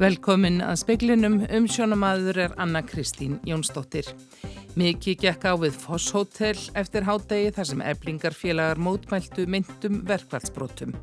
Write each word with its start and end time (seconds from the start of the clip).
Velkomin 0.00 0.62
að 0.64 0.78
speiklinum 0.80 1.34
um 1.44 1.64
sjónamaður 1.68 2.38
er 2.46 2.52
Anna 2.62 2.80
Kristín 2.80 3.34
Jónsdóttir. 3.44 4.06
Mikið 4.80 5.18
gekk 5.26 5.44
á 5.44 5.52
við 5.60 5.76
Foss 5.76 6.14
Hotel 6.16 6.54
eftir 6.80 7.04
hádegi 7.04 7.50
þar 7.52 7.68
sem 7.68 7.82
eblingarfélagar 7.84 8.80
mótmæltu 8.80 9.44
myndum 9.44 9.98
verkvælsbrótum. 10.08 10.96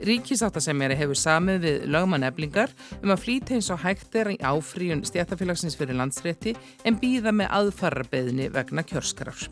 Ríkisáttasemjari 0.00 0.96
hefur 0.96 1.20
samið 1.20 1.60
við 1.66 1.86
lögman 1.92 2.24
eblingar 2.24 2.72
um 3.02 3.12
að 3.12 3.26
flýta 3.26 3.58
eins 3.58 3.68
og 3.68 3.84
hægt 3.84 4.16
er 4.16 4.32
í 4.32 4.40
áfríun 4.40 5.04
stjættafélagsins 5.04 5.76
fyrir 5.76 6.00
landsrétti 6.00 6.56
en 6.88 6.96
býða 6.96 7.36
með 7.36 7.52
aðfarrabeðinni 7.60 8.48
vegna 8.56 8.86
kjörskarar. 8.88 9.44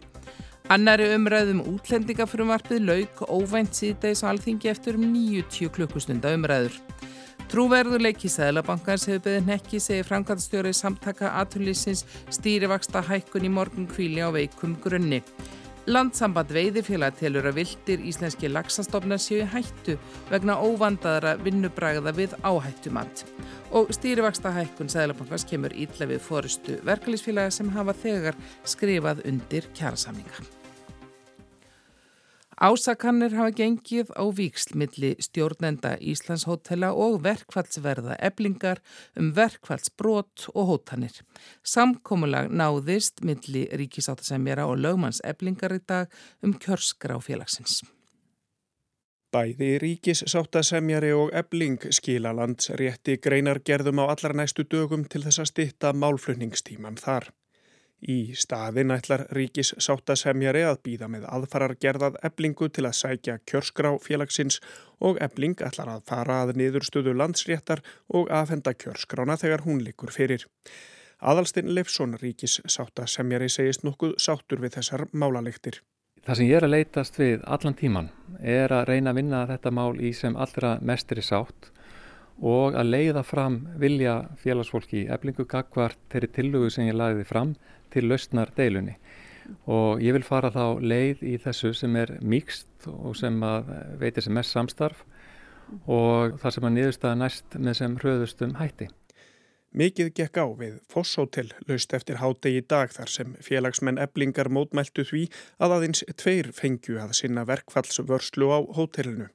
Annari 0.72 1.12
umræðum 1.12 1.66
útlendingafrumvarpið 1.68 2.88
lauk 2.88 3.26
óvænt 3.28 3.76
síðdeis 3.76 4.24
á 4.24 4.32
alþingi 4.32 4.72
eftir 4.72 4.96
um 4.96 5.10
90 5.12 5.68
klukkustunda 5.76 6.32
umræður. 6.32 6.85
Trúverðuleiki 7.46 8.26
Sæðlabankars 8.26 9.04
hefur 9.06 9.20
beðið 9.22 9.44
nekki 9.46 9.78
segir 9.78 10.06
framkvæmstjóri 10.08 10.72
samtaka 10.74 11.28
aturlýsins 11.38 12.02
stýrivaksta 12.34 13.04
hækkun 13.06 13.46
í 13.46 13.50
morgun 13.54 13.86
kvíli 13.86 14.18
á 14.18 14.34
veikum 14.34 14.74
grunni. 14.82 15.20
Landsamband 15.86 16.50
veiðifélag 16.50 17.14
telur 17.20 17.46
að 17.46 17.60
vildir 17.60 18.02
íslenski 18.10 18.50
laxastofnar 18.50 19.22
séu 19.22 19.46
hættu 19.52 19.94
vegna 20.32 20.58
óvandaðara 20.58 21.36
vinnubræða 21.46 22.16
við 22.18 22.34
áhættumat. 22.42 23.22
Og 23.70 23.94
stýrivaksta 23.94 24.50
hækkun 24.58 24.90
Sæðlabankars 24.90 25.46
kemur 25.46 25.70
ítla 25.70 26.10
við 26.10 26.24
fórustu 26.26 26.80
verkefliðsfélaga 26.82 27.54
sem 27.54 27.70
hafa 27.78 27.94
þegar 28.02 28.42
skrifað 28.66 29.22
undir 29.30 29.70
kjærasamninga. 29.78 30.65
Ásakannir 32.56 33.34
hafa 33.36 33.52
gengið 33.52 34.14
á 34.16 34.24
vikslmilli 34.32 35.10
stjórnenda 35.20 35.90
Íslandshótela 36.00 36.88
og 36.96 37.18
verkfallsverða 37.26 38.16
eblingar 38.16 38.80
um 39.20 39.28
verkfallsbrot 39.36 40.46
og 40.54 40.70
hótanir. 40.70 41.20
Samkómulag 41.60 42.48
náðist 42.48 43.20
milli 43.20 43.66
ríkisáttasemjara 43.76 44.64
og 44.64 44.80
lögmanns 44.80 45.20
eblingar 45.20 45.76
í 45.76 45.82
dag 45.84 46.08
um 46.40 46.56
kjörskrá 46.56 47.20
félagsins. 47.20 47.82
Bæði 49.36 49.74
ríkissáttasemjari 49.82 51.12
og 51.12 51.34
ebling 51.36 51.90
skila 51.92 52.32
landsrétti 52.32 53.20
greinar 53.20 53.60
gerðum 53.60 54.00
á 54.00 54.16
allar 54.16 54.32
næstu 54.32 54.64
dögum 54.64 55.04
til 55.04 55.26
þess 55.28 55.44
að 55.44 55.52
stitta 55.52 55.92
málflutningstíman 55.92 56.96
þar. 56.96 57.34
Í 58.04 58.34
staðin 58.36 58.92
ætlar 58.92 59.24
ríkis 59.32 59.72
sáttasemjari 59.80 60.66
að 60.68 60.82
býða 60.84 61.08
með 61.08 61.24
aðfarargerðað 61.32 62.18
eblingu 62.28 62.68
til 62.68 62.84
að 62.84 62.98
sækja 62.98 63.38
kjörskrá 63.48 63.94
félagsins 64.04 64.60
og 65.00 65.16
ebling 65.24 65.56
ætlar 65.64 65.88
að 65.94 66.04
fara 66.10 66.42
að 66.44 66.52
niðurstöðu 66.60 67.16
landsréttar 67.16 67.80
og 68.12 68.28
aðfenda 68.28 68.74
kjörskrána 68.76 69.38
þegar 69.40 69.64
hún 69.64 69.80
likur 69.84 70.12
fyrir. 70.12 70.44
Aðalstinn 71.24 71.72
Leifsson 71.72 72.18
ríkis 72.20 72.60
sáttasemjari 72.68 73.48
segist 73.48 73.86
nokkuð 73.86 74.18
sáttur 74.20 74.60
við 74.60 74.76
þessar 74.76 75.06
málalegtir. 75.12 75.80
Það 76.26 76.36
sem 76.36 76.50
ég 76.50 76.58
er 76.58 76.66
að 76.66 76.74
leytast 76.74 77.16
við 77.16 77.42
allan 77.46 77.78
tíman 77.78 78.10
er 78.42 78.72
að 78.74 78.88
reyna 78.90 79.14
að 79.14 79.22
vinna 79.22 79.46
þetta 79.48 79.72
mál 79.72 79.96
í 80.02 80.12
sem 80.12 80.36
allra 80.36 80.76
mestri 80.82 81.24
sátt 81.24 81.70
og 82.42 82.76
að 82.76 82.90
leiða 82.92 83.22
fram 83.24 83.62
vilja 83.80 84.16
félagsfólki 84.42 85.04
í 85.04 85.08
eblingu 85.12 85.46
gagvart 85.48 85.98
þeirri 86.12 86.32
tillugu 86.38 86.70
sem 86.70 86.90
ég 86.90 86.98
lagði 86.98 87.24
fram 87.24 87.54
til 87.94 88.08
lausnar 88.10 88.52
deilunni 88.56 88.96
og 89.70 90.02
ég 90.02 90.16
vil 90.16 90.26
fara 90.26 90.50
þá 90.50 90.80
leið 90.82 91.22
í 91.22 91.36
þessu 91.42 91.72
sem 91.76 91.96
er 91.96 92.16
mýkst 92.20 92.88
og 92.90 93.16
sem 93.18 93.38
veitir 94.00 94.24
sem 94.24 94.34
mest 94.34 94.54
samstarf 94.54 95.04
og 95.86 96.36
það 96.42 96.54
sem 96.54 96.68
að 96.68 96.76
niðurstaða 96.76 97.18
næst 97.22 97.58
með 97.58 97.78
sem 97.80 97.98
hröðustum 98.02 98.56
hætti. 98.60 98.88
Mikið 99.76 100.12
gekk 100.16 100.38
á 100.40 100.46
við 100.56 100.76
Fosshótel 100.88 101.50
laust 101.68 101.92
eftir 101.92 102.20
hádegi 102.22 102.62
dag 102.64 102.92
þar 102.94 103.10
sem 103.12 103.34
félagsmenn 103.44 104.00
eblingar 104.00 104.48
mótmæltu 104.48 105.04
því 105.04 105.26
að 105.60 105.74
aðeins 105.76 106.04
tveir 106.16 106.52
fengju 106.56 107.00
að 107.02 107.16
sinna 107.18 107.44
verkfallsvörslu 107.48 108.48
á 108.56 108.58
hótelinu. 108.78 109.28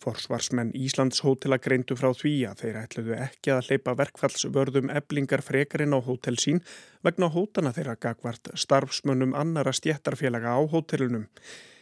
Forsvarsmenn 0.00 0.72
Íslands 0.74 1.20
hótela 1.24 1.58
greindu 1.60 1.96
frá 1.98 2.10
því 2.16 2.32
að 2.48 2.62
þeir 2.62 2.78
ætluðu 2.82 3.16
ekki 3.20 3.52
að 3.54 3.66
hleypa 3.68 3.94
verkfallsvörðum 4.00 4.92
eblingar 4.96 5.42
frekarinn 5.44 5.96
á 5.96 6.00
hótel 6.00 6.38
sín 6.40 6.62
vegna 7.04 7.28
hótana 7.34 7.74
þeirra 7.76 7.98
gagvart 8.00 8.52
starfsmönnum 8.64 9.36
annara 9.36 9.74
stjættarfélaga 9.76 10.56
á 10.56 10.60
hótelunum. 10.72 11.28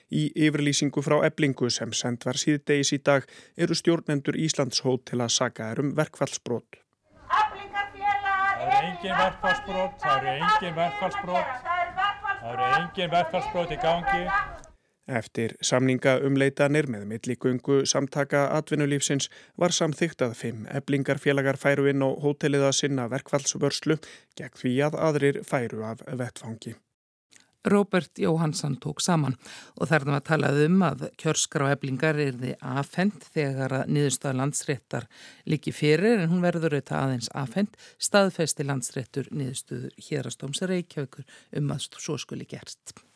Í 0.09 0.29
yfirlýsingu 0.47 1.05
frá 1.05 1.19
eblingu 1.29 1.69
sem 1.71 1.93
send 1.93 2.25
var 2.25 2.41
síðdegis 2.41 2.95
í 2.97 3.01
dag 3.05 3.27
eru 3.57 3.77
stjórnendur 3.77 4.39
Íslands 4.41 4.81
hótela 4.87 5.29
sagaðurum 5.29 5.95
verkfallsbrót. 5.99 6.81
Eblingarfélagar 7.29 8.63
er 8.65 8.79
engin 8.83 9.19
verkfallsbrót, 9.23 9.99
það 10.05 10.31
eru 10.33 10.39
engin 10.39 10.79
verkfallsbrót, 10.83 11.67
það 12.41 12.55
eru 12.55 12.71
engin 12.79 13.13
verkfallsbrót 13.19 13.77
í 13.77 13.83
gangi. 13.85 14.25
Eftir 15.09 15.55
samningaumleitanir 15.65 16.87
með 16.93 17.07
milligöngu 17.09 17.79
samtaka 17.89 18.43
atvinnulífsins 18.59 19.31
var 19.57 19.73
samþygt 19.73 20.25
að 20.27 20.35
fimm 20.37 20.67
eblingarfélagar 20.69 21.57
færu 21.57 21.89
inn 21.89 22.05
á 22.05 22.13
hótelið 22.21 22.67
að 22.69 22.77
sinna 22.83 23.09
verkfallsvörslu 23.09 23.97
gegn 24.37 24.61
því 24.61 24.75
að 24.91 25.01
aðrir 25.09 25.41
færu 25.49 25.87
af 25.89 26.05
vettfangi. 26.05 26.77
Robert 27.69 28.19
Jóhansson 28.19 28.77
tók 28.81 29.01
saman 29.03 29.35
og 29.81 29.89
þarna 29.91 30.19
var 30.19 30.25
talað 30.29 30.61
um 30.67 30.85
að 30.87 31.09
kjörskar 31.21 31.67
á 31.67 31.73
eblingar 31.73 32.21
er 32.21 32.37
þið 32.39 32.55
afhengt 32.61 33.27
þegar 33.35 33.75
að 33.81 33.91
niðurstaða 33.97 34.39
landsréttar 34.43 35.09
líki 35.49 35.75
fyrir 35.75 36.23
en 36.23 36.31
hún 36.31 36.45
verður 36.45 36.77
auðvitað 36.77 37.03
aðeins 37.03 37.33
afhengt 37.35 37.77
staðfesti 37.99 38.69
landsréttur 38.69 39.33
niðurstöður 39.33 39.99
hérastóms 40.09 40.63
Reykjavíkur 40.63 41.29
um 41.59 41.75
að 41.75 41.91
svo 41.99 42.21
skuli 42.21 42.47
gerst. 42.49 43.08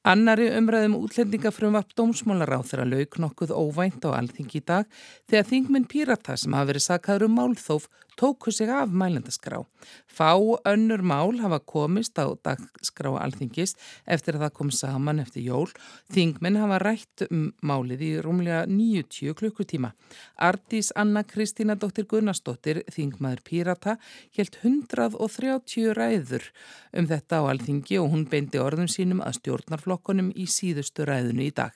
Annari 0.00 0.46
umræðum 0.56 0.94
útlendingafrumvap 0.96 1.90
dómsmálaráð 1.92 2.70
þeirra 2.70 2.84
lauk 2.88 3.18
nokkuð 3.20 3.50
óvænt 3.52 4.06
á 4.08 4.16
alþingi 4.16 4.62
í 4.62 4.64
dag 4.64 4.86
þegar 5.28 5.48
þingminn 5.50 5.84
Pírata 5.92 6.36
sem 6.40 6.56
hafa 6.56 6.70
verið 6.70 6.84
sakaður 6.86 7.26
um 7.26 7.34
málþóf 7.36 7.84
tóku 8.20 8.52
sig 8.52 8.68
af 8.68 8.92
mælendaskrá. 8.92 9.62
Fá 10.06 10.36
önnur 10.68 11.02
mál 11.02 11.40
hafa 11.40 11.58
komist 11.58 12.18
á 12.20 12.28
dagskrá 12.44 13.14
alþingis 13.16 13.76
eftir 14.06 14.36
að 14.36 14.44
það 14.44 14.56
kom 14.58 14.70
saman 14.70 15.22
eftir 15.24 15.46
jól. 15.48 15.70
Þingminn 16.12 16.60
hafa 16.60 16.78
rætt 16.84 17.24
um 17.30 17.46
málið 17.64 18.04
í 18.04 18.10
rúmlega 18.20 18.66
90 18.68 19.34
klukkutíma. 19.40 19.92
Artís 20.36 20.92
Anna 20.94 21.24
Kristína 21.24 21.78
dóttir 21.80 22.04
Gunnarsdóttir, 22.10 22.82
þingmaður 22.92 23.40
Pírata, 23.44 23.96
helt 24.36 24.58
130 24.62 25.94
ræður 25.96 26.50
um 26.92 27.08
þetta 27.08 27.40
á 27.40 27.42
alþingi 27.54 28.00
og 28.02 28.12
hún 28.12 28.28
beindi 28.28 28.60
orðum 28.60 28.90
sínum 28.90 29.24
að 29.24 29.40
stjórnarflokkonum 29.40 30.32
í 30.36 30.44
síðustu 30.50 31.08
ræðunu 31.08 31.48
í 31.48 31.54
dag. 31.56 31.72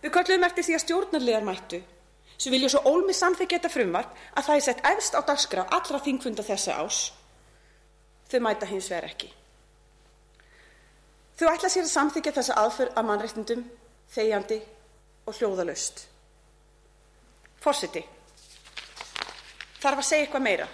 Við 0.00 0.14
kallum 0.16 0.44
eftir 0.48 0.64
því 0.64 0.76
að 0.76 0.86
stjórnarlegar 0.86 1.44
mættu 1.44 1.82
sem 2.40 2.52
vilja 2.54 2.70
svo 2.72 2.80
ólmi 2.88 3.12
samþykja 3.16 3.58
þetta 3.58 3.72
frumvarp 3.72 4.14
að 4.32 4.46
það 4.46 4.56
er 4.56 4.64
sett 4.66 4.86
efst 4.94 5.16
á 5.16 5.20
dagskrá 5.28 5.66
allra 5.76 6.00
þingfunda 6.00 6.44
þessa 6.46 6.78
ás, 6.80 7.00
þau 8.32 8.40
mæta 8.46 8.68
hins 8.70 8.88
vegar 8.88 9.10
ekki. 9.10 9.28
Þau 11.36 11.48
ætla 11.52 11.70
sér 11.72 11.84
að 11.84 11.92
samþykja 11.94 12.36
þessa 12.38 12.56
aðför 12.62 12.92
að 12.96 13.08
mannreitindum, 13.10 13.64
þegjandi 14.14 14.60
og 15.28 15.36
hljóðalöst. 15.36 16.06
Fórseti, 17.60 18.02
þarf 19.80 20.00
að 20.00 20.08
segja 20.08 20.26
eitthvað 20.26 20.46
meira. 20.48 20.68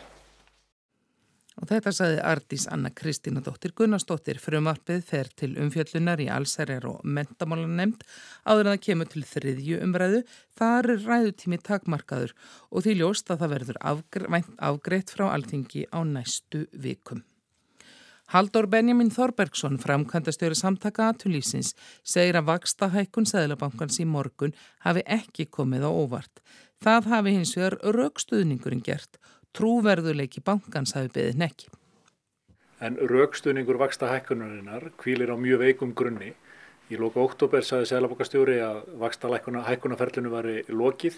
Og 1.56 1.70
þetta 1.70 1.92
saði 1.94 2.16
Ardís 2.20 2.66
Anna 2.68 2.90
Kristína 2.92 3.40
dóttir 3.44 3.72
Gunnarsdóttir 3.76 4.36
frumarpið 4.42 5.04
fer 5.08 5.30
til 5.40 5.54
umfjöllunar 5.62 6.20
í 6.20 6.26
allsærir 6.32 6.84
og 6.90 6.98
mentamálan 7.04 7.78
nefnd 7.78 8.04
áður 8.44 8.66
en 8.66 8.74
það 8.74 8.82
kemur 8.88 9.08
til 9.12 9.22
þriðju 9.30 9.78
umræðu. 9.86 10.20
Það 10.58 10.76
er 10.80 11.06
ræðutími 11.06 11.60
takmarkaður 11.64 12.34
og 12.68 12.84
því 12.84 12.98
ljóst 13.00 13.32
að 13.32 13.40
það 13.44 13.54
verður 13.54 13.80
afgreitt 14.68 15.16
frá 15.16 15.30
alþingi 15.30 15.88
á 15.96 15.98
næstu 16.04 16.66
vikum. 16.76 17.24
Haldur 18.34 18.66
Benjamin 18.66 19.12
Þorbergsson, 19.14 19.76
framkvæmdastjóri 19.78 20.56
samtaka 20.58 21.12
aðtulísins, 21.12 21.76
segir 22.02 22.34
að 22.40 22.48
vaksta 22.48 22.88
hækkun 22.90 23.28
Sæðlabankans 23.30 24.00
í 24.02 24.06
morgun 24.10 24.54
hafi 24.82 25.04
ekki 25.06 25.46
komið 25.46 25.86
á 25.86 25.90
óvart. 25.94 26.42
Það 26.82 27.06
hafi 27.12 27.36
hins 27.36 27.54
vegar 27.56 27.78
raukstuðningurinn 27.94 28.82
gert 28.84 29.20
trúverðuleiki 29.56 30.42
bankans 30.44 30.94
hafi 30.96 31.10
beðið 31.14 31.40
nekki. 31.42 31.70
En 32.84 32.98
raukstuðningur 33.00 33.78
vaksta 33.80 34.10
hækkunarinnar 34.10 34.90
kvílir 35.00 35.32
á 35.32 35.36
mjög 35.40 35.62
veikum 35.64 35.94
grunni. 35.96 36.34
Í 36.92 36.98
lóku 37.00 37.22
oktober 37.24 37.64
saði 37.64 37.88
Sæðlabokastjóri 37.90 38.58
að 38.62 38.82
vaksta 39.00 39.30
hækkunarferlinu 39.32 40.30
var 40.30 40.46
lokið. 40.68 41.16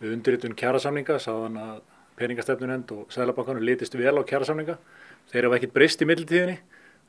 Við 0.00 0.12
undirritun 0.14 0.54
kjærasamninga 0.56 1.16
saðan 1.20 1.56
að 1.60 1.80
peningastefnunend 2.20 2.92
og 2.94 3.10
Sæðlabankanur 3.14 3.64
litist 3.64 3.96
vel 3.96 4.14
á 4.20 4.22
kjærasamninga. 4.28 4.76
Þeir 5.32 5.48
hafa 5.48 5.58
ekkit 5.58 5.74
breyst 5.74 6.04
í 6.04 6.08
millitíðinni 6.08 6.58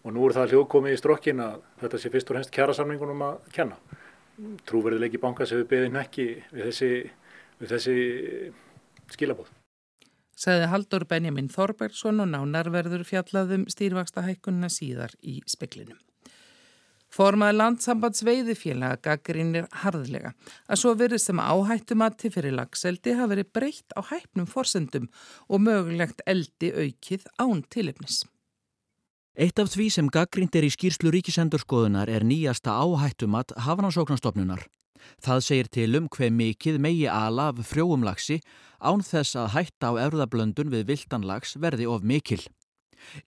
og 0.02 0.16
nú 0.16 0.26
er 0.26 0.38
það 0.40 0.56
hljóðkomið 0.56 0.96
í 0.96 1.00
strokkin 1.02 1.44
að 1.44 1.62
þetta 1.84 2.02
sé 2.02 2.12
fyrst 2.14 2.32
og 2.32 2.40
hennst 2.40 2.56
kjærasamningunum 2.56 3.26
að 3.28 3.40
kenna. 3.54 3.80
Trúverðuleiki 4.70 5.22
bankans 5.22 5.54
hefur 5.54 5.68
beðið 5.70 5.98
nekki 5.98 6.30
við 6.50 6.70
þessi, 6.72 6.94
við 7.60 7.76
þessi 7.76 7.98
skilabóð. 9.12 9.61
Sagði 10.42 10.70
Haldur 10.72 11.06
Benjamin 11.10 11.50
Þorbergsson 11.54 12.24
og 12.24 12.32
nánarverður 12.32 13.04
fjallaðum 13.06 13.68
stýrvaksta 13.70 14.24
hækkunna 14.26 14.72
síðar 14.74 15.14
í 15.22 15.40
speklinum. 15.50 16.00
Formaði 17.12 17.58
landsambands 17.58 18.24
veiðifélaga 18.24 19.02
gaggrínir 19.04 19.66
harðlega 19.82 20.32
að 20.72 20.80
svo 20.80 20.94
verið 20.96 21.20
sem 21.20 21.42
áhættumatti 21.44 22.32
fyrir 22.32 22.56
lagseldi 22.56 23.18
hafi 23.18 23.34
verið 23.34 23.50
breytt 23.52 23.96
á 24.00 24.02
hæpnum 24.14 24.48
forsendum 24.48 25.10
og 25.52 25.66
mögulegt 25.66 26.24
eldi 26.24 26.72
aukið 26.72 27.28
án 27.36 27.66
tilipnis. 27.68 28.22
Eitt 29.36 29.60
af 29.60 29.70
því 29.72 29.90
sem 29.92 30.08
gaggrínt 30.12 30.56
er 30.56 30.68
í 30.68 30.72
skýrslu 30.72 31.12
ríkisendurskoðunar 31.12 32.10
er 32.12 32.24
nýjasta 32.28 32.80
áhættumat 32.80 33.54
hafnansóknastofnunar. 33.60 34.64
Það 35.24 35.44
segir 35.48 35.70
til 35.72 36.00
um 36.00 36.10
hver 36.12 36.32
mikið 36.32 36.80
megi 36.82 37.08
ala 37.10 37.50
af 37.52 37.62
frjóumlagsi 37.72 38.42
án 38.82 39.04
þess 39.06 39.38
að 39.38 39.54
hætta 39.56 39.94
á 39.94 40.02
erðablöndun 40.08 40.74
við 40.74 40.88
viltanlags 40.90 41.58
verði 41.62 41.88
of 41.90 42.04
mikil. 42.04 42.42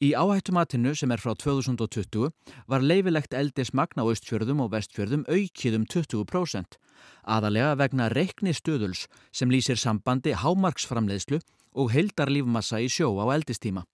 Í 0.03 0.13
áhættumatinu 0.15 0.95
sem 0.97 1.11
er 1.11 1.23
frá 1.23 1.35
2020 1.35 2.31
var 2.71 2.85
leifilegt 2.85 3.35
eldismagn 3.35 4.01
á 4.01 4.05
austfjörðum 4.05 4.63
og 4.65 4.71
vestfjörðum 4.75 5.25
aukið 5.27 5.79
um 5.81 5.87
20%, 5.91 6.79
aðalega 7.27 7.75
vegna 7.81 8.09
reikni 8.13 8.55
stöðuls 8.55 9.07
sem 9.33 9.51
lýsir 9.51 9.81
sambandi 9.81 10.37
hámarksframleiðslu 10.39 11.41
og 11.75 11.91
heildar 11.95 12.31
lífmassa 12.31 12.81
í 12.83 12.89
sjó 12.89 13.11
á 13.19 13.27
eldistíma. 13.35 13.85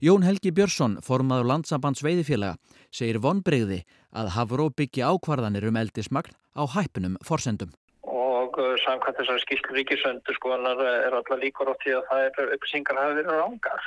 Jón 0.00 0.24
Helgi 0.24 0.52
Björnsson, 0.56 0.98
formaður 1.04 1.50
landsambands 1.50 2.02
veiðifélaga, 2.04 2.56
segir 2.90 3.20
vonbreyði 3.20 3.82
að 4.16 4.32
Havró 4.36 4.70
byggja 4.72 5.10
ákvarðanir 5.12 5.68
um 5.68 5.78
eldismagn 5.82 6.34
á 6.56 6.62
hæppunum 6.74 7.18
forsendum. 7.26 7.72
Og 8.06 8.56
uh, 8.58 8.74
samkvæmt 8.84 9.20
þessari 9.20 9.44
skýrslu 9.44 9.76
ríkisöndu 9.76 10.34
skoðanar 10.38 10.80
er 10.86 11.16
alltaf 11.16 11.40
líkur 11.42 11.70
á 11.70 11.74
því 11.82 11.96
að 11.98 12.08
það 12.10 12.24
er 12.26 12.54
upplýsingar 12.56 13.00
hafi 13.00 13.18
verið 13.20 13.40
rángar. 13.40 13.86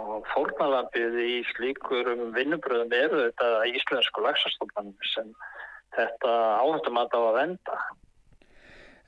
Og 0.00 0.28
fórnalambið 0.34 1.16
í 1.24 1.38
slíkur 1.54 2.12
um 2.12 2.28
vinnubröðum 2.36 2.92
eru 2.94 3.24
þetta 3.24 3.48
íslensku 3.72 4.22
lagsastofnum 4.22 4.92
sem 5.14 5.32
þetta 5.96 6.36
áhættum 6.62 7.00
að 7.00 7.16
á 7.18 7.20
að 7.20 7.38
venda. 7.40 7.80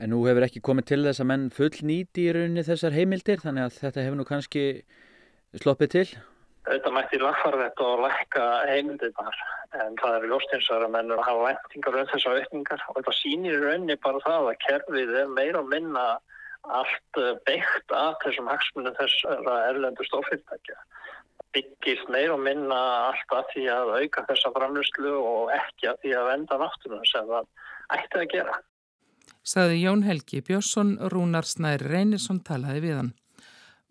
En 0.02 0.10
nú 0.10 0.24
hefur 0.26 0.48
ekki 0.48 0.64
komið 0.64 0.88
til 0.90 1.02
þess 1.06 1.22
að 1.22 1.30
menn 1.30 1.48
full 1.54 1.74
nýti 1.86 2.26
í 2.26 2.34
rauninni 2.34 2.66
þessar 2.66 2.96
heimildir 2.96 3.42
þannig 3.44 3.68
að 3.68 3.80
þetta 3.84 4.06
hefur 4.06 4.18
nú 4.18 4.26
kannski 4.26 4.64
sloppið 5.62 5.92
til? 5.94 6.06
Þetta 6.62 6.90
mætti 6.94 7.18
lagfara 7.18 7.64
þetta 7.64 7.86
og 7.90 8.02
lækka 8.04 8.42
heimildirnar 8.70 9.38
en 9.82 9.96
það 9.98 10.16
er 10.18 10.26
ljóstinsar 10.30 10.84
að 10.86 10.92
mennur 10.94 11.22
hafa 11.26 11.48
væntingar 11.48 11.96
um 11.98 12.10
þessar 12.12 12.38
aukningar 12.38 12.84
og 12.86 12.98
þetta 12.98 13.14
sýnir 13.18 13.56
í 13.56 13.62
rauninni 13.64 13.96
bara 14.04 14.20
það 14.22 14.50
að 14.52 14.60
kerfið 14.66 15.14
er 15.22 15.32
meira 15.32 15.62
að 15.62 15.72
minna 15.72 16.04
allt 16.78 17.20
byggt 17.48 17.94
að 17.98 18.12
þessum 18.22 18.50
hagsmunum 18.52 18.98
þessara 18.98 19.56
erlendu 19.72 20.06
stofnfyrirtækja. 20.06 20.76
Byggist 21.52 22.12
meira 22.14 22.36
að 22.36 22.44
minna 22.46 22.78
allt 23.08 23.34
að 23.34 23.48
því 23.54 23.64
að 23.74 23.94
auka 23.98 24.24
þessa 24.28 24.52
framlustlu 24.54 25.16
og 25.18 25.50
ekki 25.56 25.90
að 25.90 25.98
því 26.04 26.14
að 26.20 26.28
venda 26.30 26.60
náttúrunum 26.62 27.08
sem 27.10 27.32
það 27.32 27.50
ætti 27.98 28.22
að 28.22 28.30
gera. 28.36 28.60
Saði 29.42 29.82
Jón 29.82 30.06
Helgi 30.06 30.44
Björnsson, 30.46 30.94
Rúnar 31.10 31.48
Snæri 31.48 31.90
Reynisson 31.90 32.38
talaði 32.46 32.86
við 32.86 32.96
hann. 33.00 33.12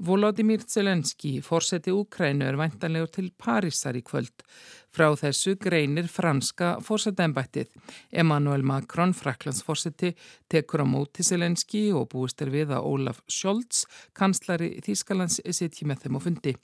Volodymyr 0.02 0.64
Zelenski, 0.66 1.42
fórseti 1.46 1.92
Úkrænu, 1.94 2.42
er 2.50 2.56
væntanlegur 2.58 3.10
til 3.14 3.28
Parísar 3.38 3.94
í 3.94 4.02
kvöld. 4.02 4.42
Frá 4.90 5.12
þessu 5.14 5.54
greinir 5.62 6.08
franska 6.10 6.72
fórsetembættið. 6.82 7.70
Emmanuel 8.10 8.66
Macron, 8.66 9.14
fraklandsfórseti, 9.14 10.16
tekur 10.50 10.82
á 10.82 10.88
móti 10.90 11.22
Zelenski 11.22 11.84
og 11.94 12.10
búist 12.16 12.42
er 12.42 12.50
við 12.50 12.74
að 12.74 12.90
Ólaf 12.90 13.22
Scholz, 13.30 13.84
kanslari 14.18 14.72
Þýskalands, 14.82 15.38
sitji 15.46 15.86
með 15.86 16.08
þeim 16.08 16.18
á 16.18 16.22
fundi. 16.26 16.56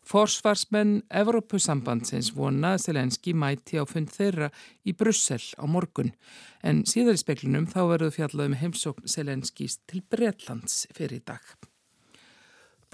Forsvarsmenn 0.00 1.02
Evrópusambandsins 1.12 2.32
vona 2.32 2.78
Zelenski 2.80 3.36
mæti 3.36 3.76
á 3.76 3.84
fund 3.84 4.08
þeirra 4.16 4.48
í 4.88 4.96
Brussel 4.96 5.44
á 5.60 5.68
morgun. 5.68 6.14
En 6.64 6.86
síðar 6.88 7.20
í 7.20 7.24
speklunum 7.26 7.68
þá 7.68 7.80
verður 7.92 8.18
fjallað 8.22 8.54
um 8.54 8.60
heimsókn 8.64 9.04
Zelenskis 9.04 9.82
til 9.84 10.00
Bretlands 10.00 10.86
fyrir 10.96 11.20
dag. 11.28 11.44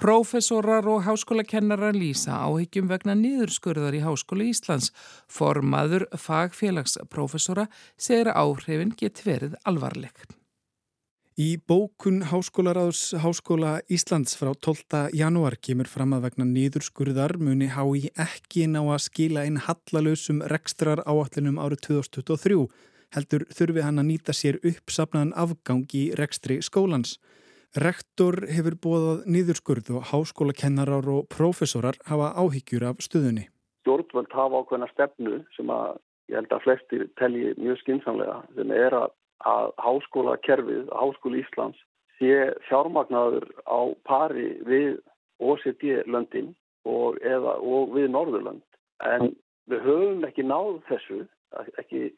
Prófessorar 0.03 0.83
og 0.91 1.05
háskólakennarar 1.07 1.95
lýsa 1.95 2.35
áhyggjum 2.43 2.89
vegna 2.91 3.15
niðurskurðar 3.15 3.95
í 3.95 4.01
Háskóla 4.03 4.49
Íslands. 4.51 4.89
Formaður 5.31 6.09
fagfélagsprófessora 6.19 7.69
segir 7.95 8.33
að 8.33 8.41
áhrifin 8.43 8.91
get 8.99 9.21
verið 9.23 9.55
alvarleg. 9.63 10.25
Í 11.39 11.55
bókun 11.71 12.25
Háskólaráðs 12.33 13.13
Háskóla 13.23 13.77
Íslands 13.87 14.35
frá 14.35 14.51
12. 14.59 15.15
janúar 15.15 15.55
kemur 15.63 15.87
fram 15.87 16.17
að 16.17 16.27
vegna 16.27 16.49
niðurskurðar 16.51 17.37
muni 17.39 17.71
hái 17.71 18.11
ekki 18.27 18.67
ná 18.75 18.81
að 18.83 19.05
skila 19.07 19.47
inn 19.47 19.63
hallalösum 19.69 20.43
rekstrar 20.51 21.05
áallinum 21.07 21.63
árið 21.63 21.87
2023. 21.87 22.67
Heldur 23.15 23.47
þurfi 23.55 23.87
hann 23.87 24.03
að 24.03 24.11
nýta 24.11 24.35
sér 24.35 24.59
uppsapnaðan 24.67 25.37
afgang 25.39 25.87
í 25.95 26.09
rekstri 26.19 26.59
skólans. 26.59 27.21
Rektor 27.73 28.37
hefur 28.53 28.75
bóðað 28.77 29.21
nýðurskurð 29.33 29.87
og 29.97 30.03
háskólakennarar 30.11 31.07
og 31.09 31.29
prófessorar 31.33 31.97
hafa 32.05 32.35
áhyggjur 32.37 32.85
af 32.91 32.99
stuðunni. 33.01 33.47
Stjórnvöld 33.81 34.29
hafa 34.37 34.61
ákveðna 34.61 34.89
stefnu 34.91 35.39
sem 35.57 35.71
að 35.73 35.95
ég 36.29 36.37
held 36.37 36.53
að 36.53 36.65
flestir 36.67 37.05
telji 37.17 37.55
mjög 37.57 37.79
skinsamlega 37.81 38.43
sem 38.59 38.75
er 38.77 38.93
að, 38.99 39.15
að 39.49 39.73
háskólakerfið, 39.87 40.91
háskóli 40.93 41.41
Íslands 41.41 41.81
sé 42.19 42.53
fjármagnaður 42.69 43.49
á 43.65 43.81
pari 44.05 44.51
við 44.69 45.01
OCD-löndin 45.41 46.53
og, 46.85 47.17
og 47.25 47.95
við 47.97 48.11
Norðurlönd. 48.13 48.67
En 49.01 49.33
við 49.73 49.81
höfum 49.87 50.27
ekki 50.29 50.45
náð 50.45 50.83
þessu, 50.91 51.23
ekki, 51.81 52.11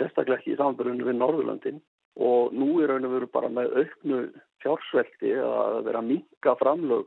sérstaklega 0.00 0.40
ekki 0.40 0.54
í 0.54 0.58
samverðinu 0.62 1.10
við 1.10 1.20
Norðurlöndin 1.20 1.82
og 2.16 2.56
nú 2.56 2.78
er 2.80 2.94
raun 2.94 3.06
og 3.08 3.14
veru 3.18 3.28
bara 3.36 3.52
með 3.52 3.76
auknu 3.76 4.22
fjársvelti 4.62 5.34
að 5.42 5.82
vera 5.88 6.02
að 6.02 6.10
minka 6.10 6.56
framlög 6.60 7.06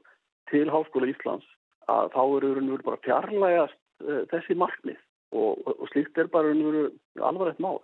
til 0.52 0.68
Háskóla 0.72 1.10
Íslands 1.12 1.48
að 1.92 2.14
þá 2.14 2.22
er 2.24 2.48
og 2.50 2.56
veru 2.60 2.86
bara 2.86 3.04
fjarlægast 3.06 3.78
uh, 4.06 4.24
þessi 4.32 4.58
markmið 4.58 5.02
og, 5.36 5.60
og, 5.66 5.74
og 5.76 5.92
slíkt 5.92 6.18
er 6.22 6.32
bara 6.32 6.54
alvarlegt 7.22 7.62
mál. 7.64 7.82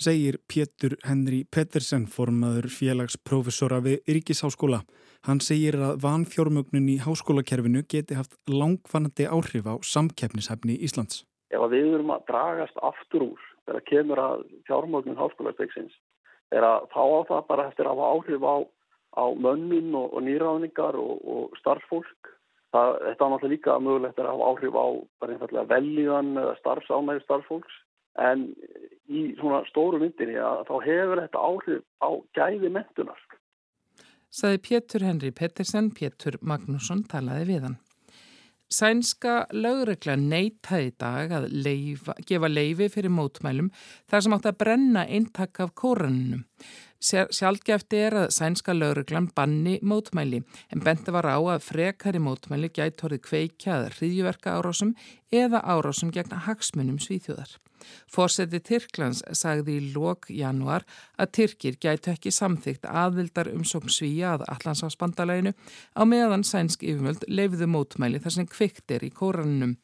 Segir 0.00 0.38
Pétur 0.48 0.94
Henry 1.04 1.42
Pettersen, 1.44 2.06
formaður 2.08 2.70
félagsprófessora 2.72 3.82
við 3.84 3.98
Ríkisháskóla. 4.08 4.80
Hann 5.28 5.42
segir 5.44 5.76
að 5.76 5.98
vanfjármögnun 6.00 6.88
í 6.88 6.96
háskólakerfinu 7.04 7.82
geti 7.84 8.16
haft 8.16 8.38
langfannandi 8.48 9.26
áhrif 9.28 9.68
á 9.68 9.76
samkeppnishefni 9.84 10.78
Íslands. 10.80 11.26
Ef 11.52 11.66
við 11.68 11.98
erum 11.98 12.14
að 12.14 12.24
dragast 12.30 12.80
aftur 12.80 13.26
úr 13.26 13.44
þegar 13.66 13.84
kemur 13.90 14.22
að 14.24 14.46
fjármögnun 14.70 15.20
háskólastegsins 15.20 15.92
er 16.56 16.64
að 16.64 16.88
þá 16.94 17.02
á 17.04 17.20
það 17.28 17.42
bara 17.50 17.66
eftir 17.68 17.86
að 17.86 18.00
hafa 18.00 18.08
áhrif 18.14 18.46
á, 18.48 18.56
á 19.16 19.24
mönnun 19.34 19.94
og, 19.98 20.14
og 20.14 20.24
nýráðningar 20.26 20.98
og, 20.98 21.18
og 21.24 21.58
starffólk. 21.60 22.34
Það, 22.70 22.96
þetta 23.02 23.26
er 23.26 23.32
náttúrulega 23.32 23.54
líka 23.54 23.78
mögulegt 23.82 24.20
að 24.22 24.30
hafa 24.30 24.50
áhrif 24.50 24.76
á 24.78 24.86
velíðan 25.72 26.36
eða 26.38 26.54
starfsánægi 26.60 27.24
starffólks 27.24 27.80
en 28.22 28.46
í 29.10 29.24
svona 29.40 29.64
stóru 29.70 29.98
myndinni 30.02 30.38
að 30.38 30.64
þá 30.68 30.74
hefur 30.86 31.22
þetta 31.24 31.44
áhrif 31.50 31.84
á 31.98 32.10
gæði 32.38 32.72
mentunar. 32.76 33.20
Saði 34.30 34.60
Pétur 34.62 35.02
Henry 35.02 35.32
Pettersen, 35.34 35.90
Pétur 35.90 36.38
Magnússon 36.46 37.02
talaði 37.10 37.48
við 37.48 37.64
hann. 37.66 37.80
Sænska 38.70 39.48
lögregla 39.50 40.14
neytaði 40.14 40.92
dag 41.02 41.32
að 41.34 41.48
leifa, 41.50 42.14
gefa 42.22 42.46
leifi 42.46 42.86
fyrir 42.92 43.10
mótmælum 43.10 43.72
þar 44.06 44.22
sem 44.22 44.36
átt 44.36 44.46
að 44.46 44.60
brenna 44.62 45.02
eintak 45.10 45.58
af 45.64 45.72
kóranunum. 45.74 46.44
Sjálfgefti 47.00 47.96
er 47.96 48.14
að 48.26 48.32
sænska 48.36 48.74
lögreglan 48.76 49.30
banni 49.32 49.78
mótmæli 49.80 50.42
en 50.68 50.82
benti 50.84 51.14
var 51.14 51.24
á 51.32 51.40
að 51.40 51.64
frekari 51.64 52.20
mótmæli 52.20 52.68
gæti 52.76 53.06
horið 53.06 53.22
kveikjað 53.24 53.86
hriðjuverka 53.94 54.58
árásum 54.58 54.92
eða 55.32 55.62
árásum 55.64 56.12
gegn 56.12 56.36
hagsmunum 56.44 57.00
svíþjóðar. 57.00 57.56
Fórseti 58.10 58.60
Tyrklands 58.64 59.22
sagði 59.36 59.78
í 59.78 59.90
lok 59.94 60.30
januar 60.30 60.86
að 61.20 61.32
Tyrkir 61.38 61.80
gætu 61.80 62.14
ekki 62.14 62.32
samþygt 62.34 62.88
aðvildar 62.90 63.52
umsókn 63.54 63.92
svíja 63.92 64.36
að 64.36 64.46
Allandsásbandalæginu 64.54 65.54
á 65.96 66.02
meðan 66.08 66.46
sænsk 66.46 66.86
yfirmöld 66.86 67.26
leifiðu 67.28 67.70
mótmæli 67.70 68.22
þar 68.22 68.38
sem 68.38 68.50
kvikt 68.50 68.96
er 68.96 69.04
í 69.06 69.12
kóranunum. 69.14 69.76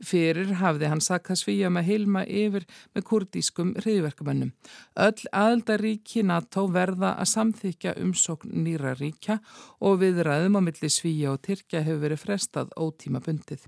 Fyrir 0.00 0.54
hafði 0.56 0.88
hann 0.88 1.02
sakað 1.04 1.42
svíja 1.42 1.68
með 1.72 1.90
heilma 1.90 2.22
yfir 2.24 2.64
með 2.96 3.04
kurdískum 3.10 3.74
hriðverkamönnum. 3.82 4.54
Öll 4.96 5.26
aðeldaríki 5.36 6.22
NATO 6.24 6.64
verða 6.72 7.12
að 7.20 7.28
samþykja 7.34 7.92
umsókn 8.00 8.54
nýra 8.64 8.94
ríkja 8.96 9.40
og 9.84 9.98
við 10.00 10.22
ræðum 10.24 10.56
á 10.56 10.60
milli 10.64 10.88
svíja 10.88 11.34
og 11.34 11.42
Tyrkja 11.44 11.84
hefur 11.84 12.00
verið 12.06 12.22
frestað 12.22 12.72
ótíma 12.80 13.20
bundið. 13.26 13.66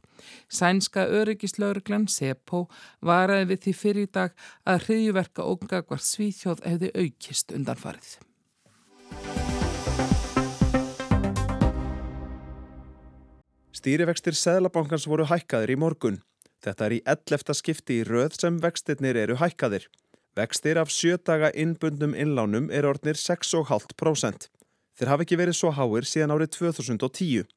Sænska 0.49 1.05
öryggislauruglan 1.21 2.09
SEPO 2.09 2.65
varaði 3.05 3.51
við 3.53 3.63
því 3.67 3.72
fyrir 3.77 4.09
í 4.09 4.13
dag 4.13 4.35
að 4.69 4.87
hriðverka 4.89 5.47
ógagvar 5.47 6.03
svíþjóð 6.03 6.63
hefði 6.67 6.93
aukist 7.05 7.55
undanfarið. 7.57 8.19
Stýrivextir 13.83 14.37
Seðlabankans 14.39 15.09
voru 15.11 15.25
hækkaðir 15.27 15.73
í 15.75 15.79
morgun. 15.81 16.21
Þetta 16.63 16.87
er 16.87 16.93
í 16.95 17.03
11. 17.09 17.55
skipti 17.59 17.99
í 17.99 18.05
röð 18.07 18.37
sem 18.39 18.61
vextirnir 18.63 19.19
eru 19.19 19.39
hækkaðir. 19.41 19.89
Vextir 20.39 20.79
af 20.79 20.93
sjödaga 20.95 21.51
innbundum 21.59 22.15
innlánum 22.15 22.71
er 22.71 22.87
orðnir 22.87 23.19
6,5%. 23.19 24.47
Þeir 24.97 25.11
hafi 25.11 25.27
ekki 25.27 25.39
verið 25.41 25.59
svo 25.59 25.73
háir 25.75 26.07
síðan 26.07 26.37
árið 26.37 26.53
2010. 26.61 27.49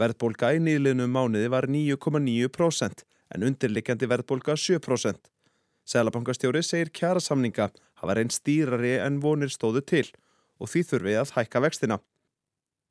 Verðbólka 0.00 0.54
í 0.56 0.62
nýlinum 0.64 1.12
mánuði 1.12 1.50
var 1.52 1.68
9,9% 1.68 3.04
en 3.34 3.44
undirlikjandi 3.50 4.08
verðbólka 4.10 4.56
7%. 4.56 5.20
Sælabankastjóri 5.90 6.62
segir 6.62 6.90
kjærasamninga 6.94 7.66
hafa 7.98 8.14
reyn 8.14 8.30
stýrari 8.30 8.92
en 9.02 9.16
vonir 9.22 9.50
stóðu 9.50 9.80
til 9.92 10.06
og 10.60 10.70
því 10.70 10.82
þurfi 10.86 11.14
að 11.18 11.32
hækka 11.34 11.62
vextina. 11.64 11.96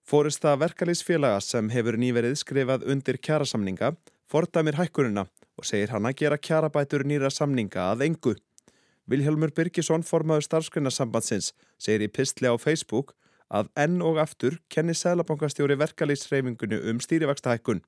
Fórista 0.09 0.55
verkalýsfélaga 0.59 1.39
sem 1.45 1.69
hefur 1.71 1.95
nýverið 2.01 2.35
skrifað 2.41 2.83
undir 2.91 3.19
kjærasamninga 3.23 3.93
fordæmir 4.31 4.79
hækkununa 4.81 5.27
og 5.29 5.69
segir 5.69 5.93
hann 5.93 6.09
að 6.09 6.17
gera 6.23 6.41
kjærabætur 6.49 7.05
nýra 7.07 7.31
samninga 7.31 7.87
að 7.93 8.03
engu. 8.09 8.35
Vilhelmur 9.09 9.53
Birgisson, 9.55 10.03
formaður 10.03 10.49
starfsgrunarsambandsins, 10.49 11.53
segir 11.79 12.03
í 12.05 12.11
pistli 12.11 12.51
á 12.51 12.55
Facebook 12.59 13.15
að 13.49 13.71
enn 13.79 14.03
og 14.05 14.19
aftur 14.21 14.59
kenni 14.69 14.93
Sælabankastjóri 14.93 15.79
verkalýsreifingunni 15.79 16.83
um 16.91 16.99
stýrivaxtahækkun. 16.99 17.81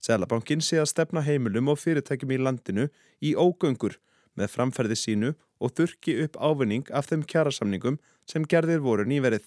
Sælabankin 0.00 0.64
sé 0.64 0.80
að 0.80 0.92
stefna 0.94 1.22
heimilum 1.26 1.68
og 1.68 1.78
fyrirtækjum 1.82 2.32
í 2.32 2.42
landinu 2.42 2.88
í 3.20 3.36
ógöngur 3.36 3.98
með 4.38 4.54
framferði 4.54 4.96
sínu 4.98 5.34
og 5.58 5.74
þurki 5.74 6.16
upp 6.24 6.38
ávinning 6.38 6.88
af 6.94 7.10
þeim 7.10 7.24
kjærasamningum 7.28 7.98
sem 8.28 8.46
gerðir 8.46 8.82
voru 8.84 9.06
nýverið. 9.08 9.44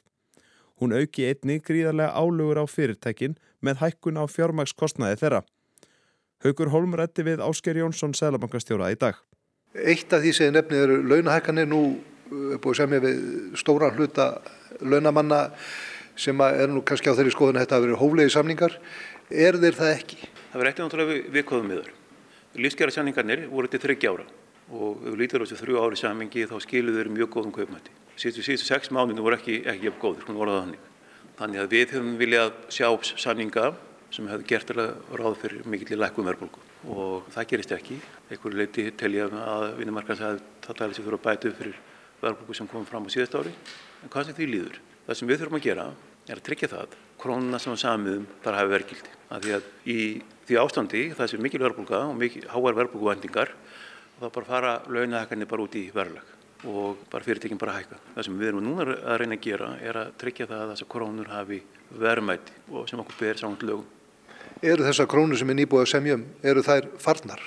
Hún 0.81 0.95
auki 0.97 1.27
einni 1.29 1.59
gríðarlega 1.61 2.15
álugur 2.17 2.61
á 2.61 2.65
fyrirtækin 2.65 3.37
með 3.61 3.83
hækkun 3.83 4.17
á 4.17 4.25
fjármagskostnaði 4.25 5.19
þeirra. 5.21 5.41
Haugur 6.41 6.71
Holm 6.73 6.95
rætti 6.97 7.25
við 7.27 7.43
Ásker 7.45 7.77
Jónsson 7.77 8.15
Sælabankastjóra 8.17 8.89
í 8.89 8.97
dag. 8.97 9.19
Eitt 9.77 10.11
af 10.11 10.23
því 10.23 10.33
sem 10.35 10.55
nefnið 10.55 10.83
eru 10.87 10.97
launahækkanir 11.05 11.69
nú 11.69 11.83
er 12.31 12.59
búið 12.63 12.81
sem 12.81 12.97
ég 12.97 13.05
við 13.05 13.21
stóran 13.61 13.95
hluta 13.95 14.27
launamanna 14.81 15.43
sem 16.17 16.41
er 16.47 16.71
nú 16.71 16.81
kannski 16.83 17.13
á 17.13 17.15
þeirri 17.15 17.35
skoðun 17.35 17.59
að 17.59 17.67
þetta 17.67 17.77
hafi 17.77 17.87
verið 17.87 18.01
hóflegi 18.01 18.33
samningar. 18.33 18.77
Er 19.29 19.61
þeir 19.61 19.77
það 19.77 19.95
ekki? 19.95 20.21
Það 20.51 20.57
verður 20.57 20.71
ekkert 20.71 20.85
náttúrulega 20.87 21.13
við, 21.13 21.25
viðkóðum 21.37 21.69
miður. 21.71 21.91
Lífskjara 22.57 22.95
samningarnir 22.97 23.45
voru 23.53 23.69
til 23.71 23.79
þryggja 23.85 24.15
ára 24.15 24.25
og 24.71 25.03
við 25.03 25.17
lítur 25.19 25.43
á 25.43 25.45
þessu 25.45 25.59
þrjú 25.59 25.81
ári 25.83 25.99
samingi 25.99 26.47
þá 26.47 26.55
skiluðu 26.63 27.01
þeir 27.01 27.11
mjög 27.17 27.31
góðum 27.35 27.53
kaupmætti. 27.55 27.93
Síðustu 28.15 28.45
síðustu 28.47 28.67
sex 28.69 28.91
mánuðinu 28.93 29.25
voru 29.25 29.37
ekki, 29.37 29.61
ekki 29.67 29.93
góður, 29.99 30.27
hún 30.27 30.39
voruð 30.39 30.59
þannig. 30.61 30.89
Þannig 31.39 31.61
að 31.61 31.71
við 31.75 31.95
höfum 31.95 32.11
viljað 32.19 32.51
sjá 32.71 32.87
samninga 33.17 33.71
sem 34.11 34.27
hefði 34.27 34.47
gert 34.49 34.73
ráð 34.75 35.37
fyrir 35.41 35.67
mikill 35.71 35.95
í 35.95 35.99
lækum 35.99 36.27
verðbólku 36.27 36.61
og 36.91 37.29
það 37.31 37.47
gerist 37.53 37.73
ekki. 37.75 37.97
Einhverju 38.29 38.59
leiti 38.59 38.87
tel 38.99 39.13
ég 39.15 39.31
að 39.31 39.67
vinnumarkans 39.79 40.23
að 40.27 40.41
það 40.65 40.79
tæli 40.81 40.97
sig 40.97 41.05
fyrir 41.05 41.19
að 41.19 41.25
bætu 41.27 41.53
fyrir 41.57 41.79
verðbólku 42.21 42.57
sem 42.57 42.69
kom 42.69 42.85
fram 42.89 43.07
á 43.07 43.09
síðast 43.13 43.37
ári. 43.39 43.53
En 44.03 44.11
hvað 44.11 44.29
sem 44.29 44.37
því 44.37 44.49
líður? 44.51 44.81
Það 45.07 45.19
sem 45.19 45.31
við 45.31 45.41
þurfum 45.41 45.59
að 45.59 45.65
gera 45.65 45.87
er 46.27 46.37
að 46.37 46.45
tryggja 46.47 46.71
það 46.71 46.97
krónuna 47.21 47.59
sem 47.61 47.73
við 47.73 47.81
samiðum 47.81 48.27
þar 48.43 48.57
hafi 48.59 48.73
verðgildi. 48.75 49.15
Að 49.31 49.45
því 49.45 49.55
að 49.55 49.67
í 49.87 49.97
því 50.49 50.59
ástandi 50.61 51.03
það 51.15 51.31
sem 51.31 51.43
mikil 51.45 51.61
verðbólka 51.63 52.01
og 52.09 52.17
mikil 52.19 52.43
háar 52.51 52.77
verðbólkuvendingar 52.81 53.53
þá 54.21 54.27
bara 54.37 54.49
fara 54.51 54.73
launahækkanir 54.87 55.49
bara 55.49 55.65
út 55.65 55.79
í 55.79 55.87
verðlag 55.95 56.37
og 56.69 57.07
bara 57.09 57.25
fyrirtekin 57.25 57.57
bara 57.61 57.79
hækka. 57.79 57.97
Það 58.15 58.27
sem 58.27 58.37
við 58.37 58.51
erum 58.51 58.67
núna 58.67 58.85
að 58.85 59.17
reyna 59.23 59.39
að 59.39 59.47
gera 59.47 59.71
er 59.81 59.97
að 60.03 60.13
tryggja 60.21 60.49
það 60.51 60.61
að 60.65 60.75
þessar 60.75 60.91
krónur 60.93 61.33
hafi 61.33 61.63
verðmætti 62.03 62.61
og 62.69 62.85
sem 62.89 63.01
okkur 63.01 63.17
ber 63.23 63.41
saman 63.41 63.65
lögum 63.65 63.89
eru 64.61 64.85
þessar 64.85 65.09
krónur 65.09 65.39
sem 65.39 65.49
er 65.49 65.57
nýbúið 65.57 65.85
að 65.85 65.89
semjum, 65.89 66.27
eru 66.45 66.63
þær 66.65 66.87
farnar? 67.01 67.41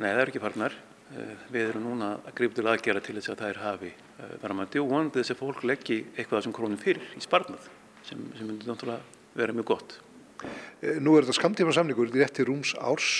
Nei, 0.00 0.08
það 0.08 0.22
er 0.22 0.32
ekki 0.32 0.42
farnar. 0.42 0.76
Eh, 1.14 1.34
við 1.52 1.68
erum 1.68 1.84
núna 1.86 2.08
að 2.24 2.34
gripa 2.40 2.58
til 2.58 2.66
aðgera 2.70 3.02
til 3.04 3.14
þess 3.18 3.30
að 3.34 3.42
þær 3.44 3.60
hafi 3.62 3.90
eh, 3.92 4.32
verðamætti 4.42 4.80
og 4.80 4.88
vonandi 4.90 5.20
þess 5.20 5.34
að 5.34 5.40
fólk 5.42 5.62
leggji 5.68 6.00
eitthvað 6.16 6.40
þessum 6.40 6.56
krónum 6.56 6.80
fyrir 6.80 7.14
í 7.14 7.22
sparnað 7.22 7.68
sem, 8.08 8.24
sem 8.34 8.48
myndi 8.48 8.66
náttúrulega 8.66 9.36
vera 9.38 9.54
mjög 9.54 9.68
gott. 9.70 9.96
Eh, 10.82 10.98
nú 10.98 11.14
er 11.14 11.26
þetta 11.26 11.38
skamtíma 11.38 11.76
samningur, 11.76 12.10
þetta 12.10 12.18
er 12.18 12.26
rétt 12.26 12.42
í 12.42 12.48
rúms 12.48 12.74
árs. 12.80 13.12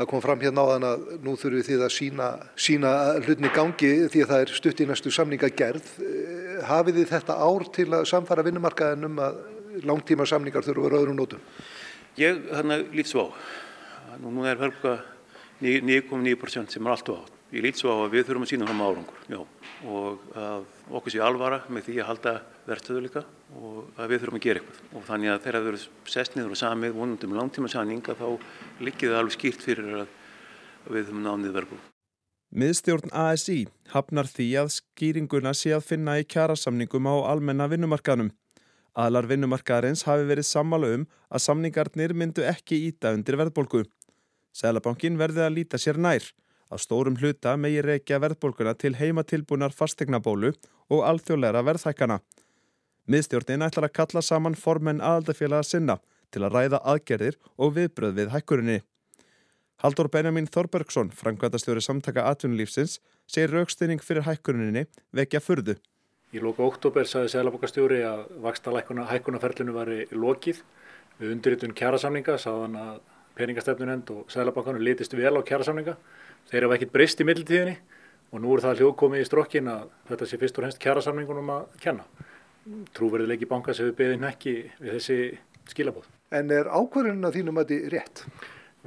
Það 0.00 0.08
kom 0.08 0.20
fram 0.24 0.40
hérna 0.40 0.62
á 0.64 0.70
þann 0.70 0.84
að 0.88 1.00
nú 1.20 1.32
þurfum 1.36 1.64
þið 1.66 1.82
að 1.84 1.90
sína, 1.92 2.26
sína 2.56 2.90
hlutinni 3.20 3.50
gangi 3.52 3.88
því 4.08 4.22
að 4.24 4.30
það 4.30 4.44
er 4.44 4.52
stutt 4.56 4.78
í 4.80 4.84
næstu 4.88 5.10
samninga 5.12 5.50
gerð. 5.52 5.90
Hafið 6.64 7.02
þið 7.02 7.10
þetta 7.10 7.34
ár 7.36 7.66
til 7.76 7.84
að 7.98 8.06
samfara 8.08 8.44
vinnumarkaðin 8.46 9.04
um 9.10 9.20
að 9.20 9.42
langtíma 9.84 10.24
samningar 10.24 10.64
þurfa 10.64 10.80
að 10.80 10.86
vera 10.86 11.00
öðrum 11.02 11.18
nótum? 11.18 11.42
Ég 12.16 12.40
hérna 12.48 12.78
lít 12.96 13.10
svo 13.10 13.26
á. 13.28 13.36
Nú 14.24 14.46
er 14.48 14.56
verðbúka 14.62 14.94
9,9% 15.60 16.72
sem 16.72 16.88
er 16.88 16.94
allt 16.96 17.12
og 17.12 17.20
átt. 17.20 17.36
Ég 17.52 17.66
lít 17.66 17.82
svo 17.82 17.92
á 17.92 17.96
að 18.00 18.16
við 18.16 18.30
þurfum 18.30 18.48
að 18.48 18.52
sína 18.54 18.70
fram 18.70 18.82
árangur. 18.86 19.20
Já. 19.28 19.40
Og 19.84 20.32
okkur 20.88 21.12
sé 21.12 21.20
alvara 21.20 21.60
með 21.68 21.90
því 21.90 22.00
að 22.00 22.10
halda 22.14 22.34
verðstöðu 22.70 23.04
líka 23.04 23.26
og 23.58 24.00
að 24.00 24.12
við 24.12 24.22
þurfum 24.22 24.38
að 24.38 24.44
gera 24.46 24.60
eitthvað. 24.62 24.82
Og 24.94 25.06
þannig 25.08 25.32
að 25.32 25.40
þegar 25.44 25.58
það 25.58 25.68
verður 25.68 25.86
sest 26.14 26.36
niður 26.36 26.54
og 26.54 26.60
samið 26.60 26.98
vonundum 26.98 27.36
langtíma 27.38 27.70
samninga 27.72 28.16
þá 28.18 28.26
likið 28.80 29.12
það 29.12 29.20
alveg 29.20 29.36
skýrt 29.36 29.64
fyrir 29.66 30.02
að 30.02 30.12
við 30.90 31.08
þurfum 31.08 31.24
námið 31.26 31.56
verðbúka. 31.58 31.86
Miðstjórn 32.50 33.12
ASI 33.14 33.60
hafnar 33.92 34.26
því 34.26 34.48
að 34.58 34.72
skýringuna 34.74 35.52
sé 35.54 35.70
að 35.76 35.86
finna 35.86 36.16
í 36.18 36.24
kjærasamningum 36.26 37.06
á 37.06 37.14
almenna 37.30 37.68
vinnumarkaðnum. 37.70 38.32
Aðlar 38.98 39.28
vinnumarkaðarins 39.30 40.02
hafi 40.08 40.26
verið 40.26 40.48
sammála 40.48 40.90
um 40.96 41.06
að 41.30 41.44
samningarnir 41.44 42.14
myndu 42.14 42.42
ekki 42.42 42.80
íta 42.88 43.14
undir 43.14 43.38
verðbólku. 43.38 43.84
Sælabankin 44.50 45.18
verði 45.20 45.44
að 45.46 45.56
líta 45.60 45.78
sér 45.78 46.00
nær. 46.02 46.26
Að 46.70 46.82
stórum 46.82 47.16
hluta 47.18 47.54
megi 47.58 47.84
reykja 47.86 48.18
verðbólkuna 48.22 48.74
til 48.78 48.96
heimatilbúnar 48.98 49.74
fastegnabólu 49.74 50.52
og 50.90 51.06
alþjóðleira 51.06 51.62
verðhækana. 51.66 52.18
Miðstjórnin 53.10 53.64
ætlar 53.66 53.88
að 53.88 53.96
kalla 53.96 54.20
saman 54.22 54.54
formen 54.54 55.00
aðaldafélaga 55.02 55.66
sinna 55.66 55.96
til 56.30 56.44
að 56.46 56.54
ræða 56.54 56.78
aðgerðir 56.92 57.38
og 57.58 57.72
viðbröð 57.74 58.12
við 58.20 58.28
hækkurinni. 58.36 58.76
Haldur 59.82 60.06
Benjamin 60.12 60.46
Þorbergsson, 60.46 61.10
frangvæntastjóri 61.10 61.82
samtaka 61.82 62.28
atvinnulífsins, 62.30 63.00
segir 63.26 63.50
raukstinning 63.56 64.04
fyrir 64.04 64.28
hækkurinni 64.28 64.84
vekja 65.16 65.42
furðu. 65.42 65.74
Í 66.30 66.38
lóku 66.38 66.62
oktober 66.62 67.08
saði 67.10 67.32
Sælabokastjóri 67.32 68.04
að 68.06 68.26
vaksta 68.44 68.70
hækkunarferlinu 68.78 69.74
var 69.74 69.90
í 69.90 70.04
lokið. 70.14 70.62
Við 71.18 71.34
undirritun 71.34 71.74
kjærasamninga 71.74 72.38
saðan 72.38 72.78
að 72.78 73.00
peningastefnunend 73.34 74.10
og 74.14 74.30
Sælabokkanur 74.30 74.86
litist 74.86 75.18
vel 75.18 75.34
á 75.34 75.42
kjærasamninga. 75.42 75.96
Þeir 76.52 76.68
hafa 76.68 76.78
ekkit 76.78 76.94
breyst 76.94 77.18
í 77.18 77.26
middeltíðinni 77.26 77.80
og 78.30 78.44
nú 78.44 78.54
er 78.54 78.62
það 78.62 78.84
hljóðkomið 78.84 79.24
í 79.24 79.26
strokkin 79.26 79.72
að 79.72 79.88
þetta 80.12 80.28
sé 80.30 80.38
fyrst 80.38 80.60
og 80.60 80.68
hennst 80.68 80.84
kjærasamningunum 80.84 81.56
að 81.56 81.80
kenna. 81.82 82.06
Trúverðilegi 82.96 83.48
banka 83.50 83.74
sem 83.76 83.90
við 83.90 83.96
beðum 84.00 84.26
ekki 84.30 84.54
við 84.78 84.96
þessi 84.96 85.18
skilabóð. 85.70 86.08
En 86.34 86.52
er 86.54 86.70
ákvarðunum 86.70 87.26
að 87.26 87.38
þínum 87.38 87.60
að 87.60 87.72
þetta 87.72 87.94
rétt? 87.94 88.24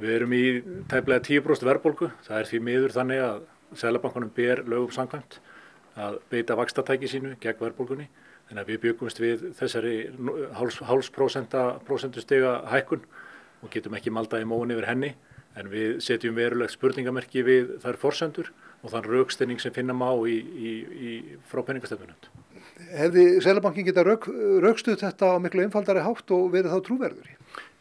Við 0.00 0.14
erum 0.16 0.32
í 0.34 0.44
tæplega 0.90 1.22
10% 1.28 1.68
verðbólku. 1.68 2.10
Það 2.26 2.38
er 2.40 2.48
því 2.50 2.60
miður 2.68 2.94
þannig 2.94 3.24
að 3.24 3.42
Sælabankunum 3.78 4.32
ber 4.34 4.62
lögum 4.70 4.94
samkvæmt 4.94 5.38
að 6.00 6.18
beita 6.30 6.56
vakstatæki 6.58 7.10
sínu 7.10 7.34
gegn 7.42 7.60
verðbólgunni. 7.60 8.08
Þannig 8.48 8.62
að 8.62 8.72
við 8.72 8.80
byggumst 8.82 9.20
við 9.22 9.44
þessari 9.58 9.94
háls 10.58 11.10
prósentustega 11.14 12.56
hækkun 12.72 13.06
og 13.64 13.72
getum 13.72 13.96
ekki 13.96 14.12
maldaði 14.12 14.48
móin 14.48 14.74
yfir 14.74 14.88
henni 14.90 15.14
en 15.58 15.70
við 15.70 16.00
setjum 16.04 16.36
verulegt 16.36 16.74
spurningamerki 16.74 17.44
við 17.46 17.76
þær 17.84 18.00
forsendur 18.02 18.50
og 18.82 18.92
þann 18.92 19.06
raukstinning 19.08 19.62
sem 19.62 19.72
finnum 19.74 20.02
á 20.04 20.12
í, 20.28 20.36
í, 20.36 20.72
í 20.82 21.12
frápenningastöfunund. 21.50 22.28
Hefði 22.74 23.24
Sælabankin 23.44 23.86
geta 23.86 24.02
rauk, 24.02 24.26
raukstuð 24.64 24.98
þetta 25.04 25.28
á 25.30 25.42
miklu 25.42 25.62
einfaldari 25.62 26.02
hátt 26.02 26.30
og 26.34 26.48
verið 26.50 26.74
þá 26.74 26.86
trúverður? 26.88 27.28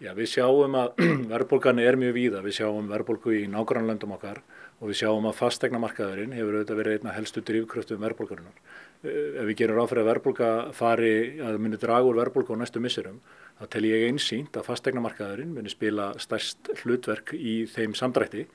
Já, 0.03 0.11
við 0.13 0.27
sjáum 0.29 0.75
að 0.77 1.01
verðbólgan 1.31 1.81
er 1.81 1.97
mjög 1.97 2.13
víða. 2.17 2.43
Við 2.45 2.59
sjáum 2.59 2.91
verðbólgu 2.91 3.33
í 3.39 3.43
nágrannlöndum 3.49 4.13
okkar 4.17 4.43
og 4.83 4.91
við 4.91 4.99
sjáum 5.01 5.25
að 5.29 5.37
fastegna 5.39 5.81
markaðurinn 5.81 6.35
hefur 6.37 6.59
auðvitað 6.59 6.79
verið 6.81 6.97
einna 6.99 7.15
helstu 7.15 7.41
drivkröftu 7.47 7.97
um 7.97 8.03
verðbólgarinnar. 8.03 8.57
Eh, 9.03 9.39
ef 9.41 9.47
við 9.49 9.57
gerum 9.63 9.79
ráð 9.79 9.89
fyrir 9.93 10.03
að 10.03 10.09
verðbólga 10.11 10.51
fari 10.77 11.13
að 11.41 11.57
muni 11.63 11.79
draga 11.81 12.09
úr 12.09 12.19
verðbólga 12.19 12.53
á 12.53 12.61
næstu 12.61 12.83
missurum, 12.83 13.21
þá 13.57 13.65
tel 13.73 13.85
ég 13.89 14.05
einsýnt 14.11 14.59
að 14.59 14.67
fastegna 14.69 15.01
markaðurinn 15.05 15.55
muni 15.55 15.73
spila 15.73 16.11
stærst 16.21 16.69
hlutverk 16.83 17.33
í 17.33 17.63
þeim 17.71 17.95
samdrætti 17.97 18.45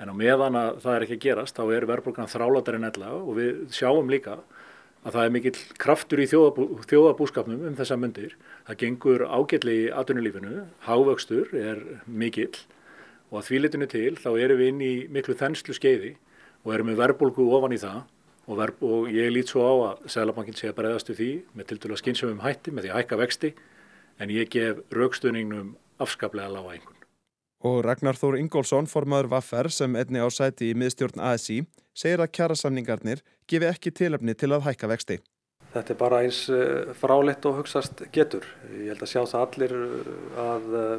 en 0.00 0.10
á 0.10 0.14
meðan 0.16 0.58
að 0.58 0.80
það 0.84 0.96
er 0.96 1.06
ekki 1.06 1.20
gerast 1.28 1.58
þá 1.58 1.64
er 1.76 1.86
verðbólgan 1.90 2.30
þrálatari 2.30 2.80
nella 2.82 3.12
og 3.18 3.36
við 3.38 3.64
sjáum 3.74 4.10
líka 4.10 4.40
að 5.04 5.16
það 5.16 5.26
er 5.26 5.34
mikill 5.34 5.58
kraftur 5.80 6.22
í 6.22 6.28
þjóðabú, 6.30 6.66
þjóðabúskapnum 6.88 7.66
um 7.68 7.76
þessa 7.76 7.98
myndir. 8.00 8.36
Það 8.68 8.80
gengur 8.80 9.26
ágætli 9.28 9.76
í 9.82 9.90
atvinnulífinu, 9.92 10.64
hávöxtur 10.86 11.52
er 11.60 11.82
mikill 12.06 12.54
og 13.30 13.40
að 13.40 13.46
því 13.48 13.60
litinu 13.60 13.88
til 13.90 14.14
þá 14.20 14.30
erum 14.38 14.60
við 14.60 14.72
inn 14.72 14.82
í 14.84 14.94
miklu 15.12 15.36
þenslu 15.36 15.76
skeiði 15.76 16.14
og 16.64 16.74
erum 16.74 16.92
við 16.92 17.00
verbulgu 17.02 17.46
ofan 17.56 17.76
í 17.76 17.80
það 17.82 18.02
og, 18.46 18.56
verb, 18.60 18.82
og 18.84 19.08
ég 19.12 19.32
lít 19.32 19.52
svo 19.52 19.64
á 19.64 19.72
að 19.90 20.10
Sælabankin 20.14 20.56
sé 20.56 20.70
að 20.70 20.78
bregðastu 20.80 21.16
því 21.18 21.30
með 21.52 21.70
til 21.70 21.80
dælu 21.82 21.96
að 21.96 22.02
skynsum 22.02 22.34
um 22.34 22.44
hætti 22.44 22.74
með 22.74 22.86
því 22.86 22.92
að 22.92 23.00
hækka 23.00 23.20
vexti 23.20 23.54
en 24.22 24.32
ég 24.32 24.50
gef 24.52 24.82
raukstöningnum 24.94 25.74
afskaplega 26.00 26.52
lága 26.52 26.76
einhvern. 26.76 27.00
Og 27.64 27.80
Ragnar 27.84 28.18
Þór 28.20 28.36
Ingólfsson, 28.42 28.88
formadur 28.90 29.30
Vaffer 29.32 29.70
sem 29.72 29.96
einni 29.96 30.20
á 30.20 30.28
sæti 30.28 30.68
í 30.70 30.76
miðstjórn 30.76 31.22
ASI, 31.32 31.62
segir 31.94 32.22
að 32.22 32.32
kjærasamningarnir 32.36 33.22
gefi 33.50 33.70
ekki 33.70 33.94
tilöfni 33.94 34.34
til 34.38 34.52
að 34.52 34.66
hækka 34.68 34.90
vexti. 34.90 35.20
Þetta 35.74 35.94
er 35.94 35.98
bara 35.98 36.20
eins 36.22 36.44
eh, 36.54 36.92
fráleitt 36.98 37.46
og 37.48 37.58
hugsaðst 37.60 38.04
getur. 38.14 38.46
Ég 38.70 38.92
held 38.92 39.02
að 39.02 39.10
sjá 39.10 39.22
það 39.24 39.46
allir 39.46 39.76
eh, 39.78 40.42
að 40.44 40.76
eh, 40.80 40.92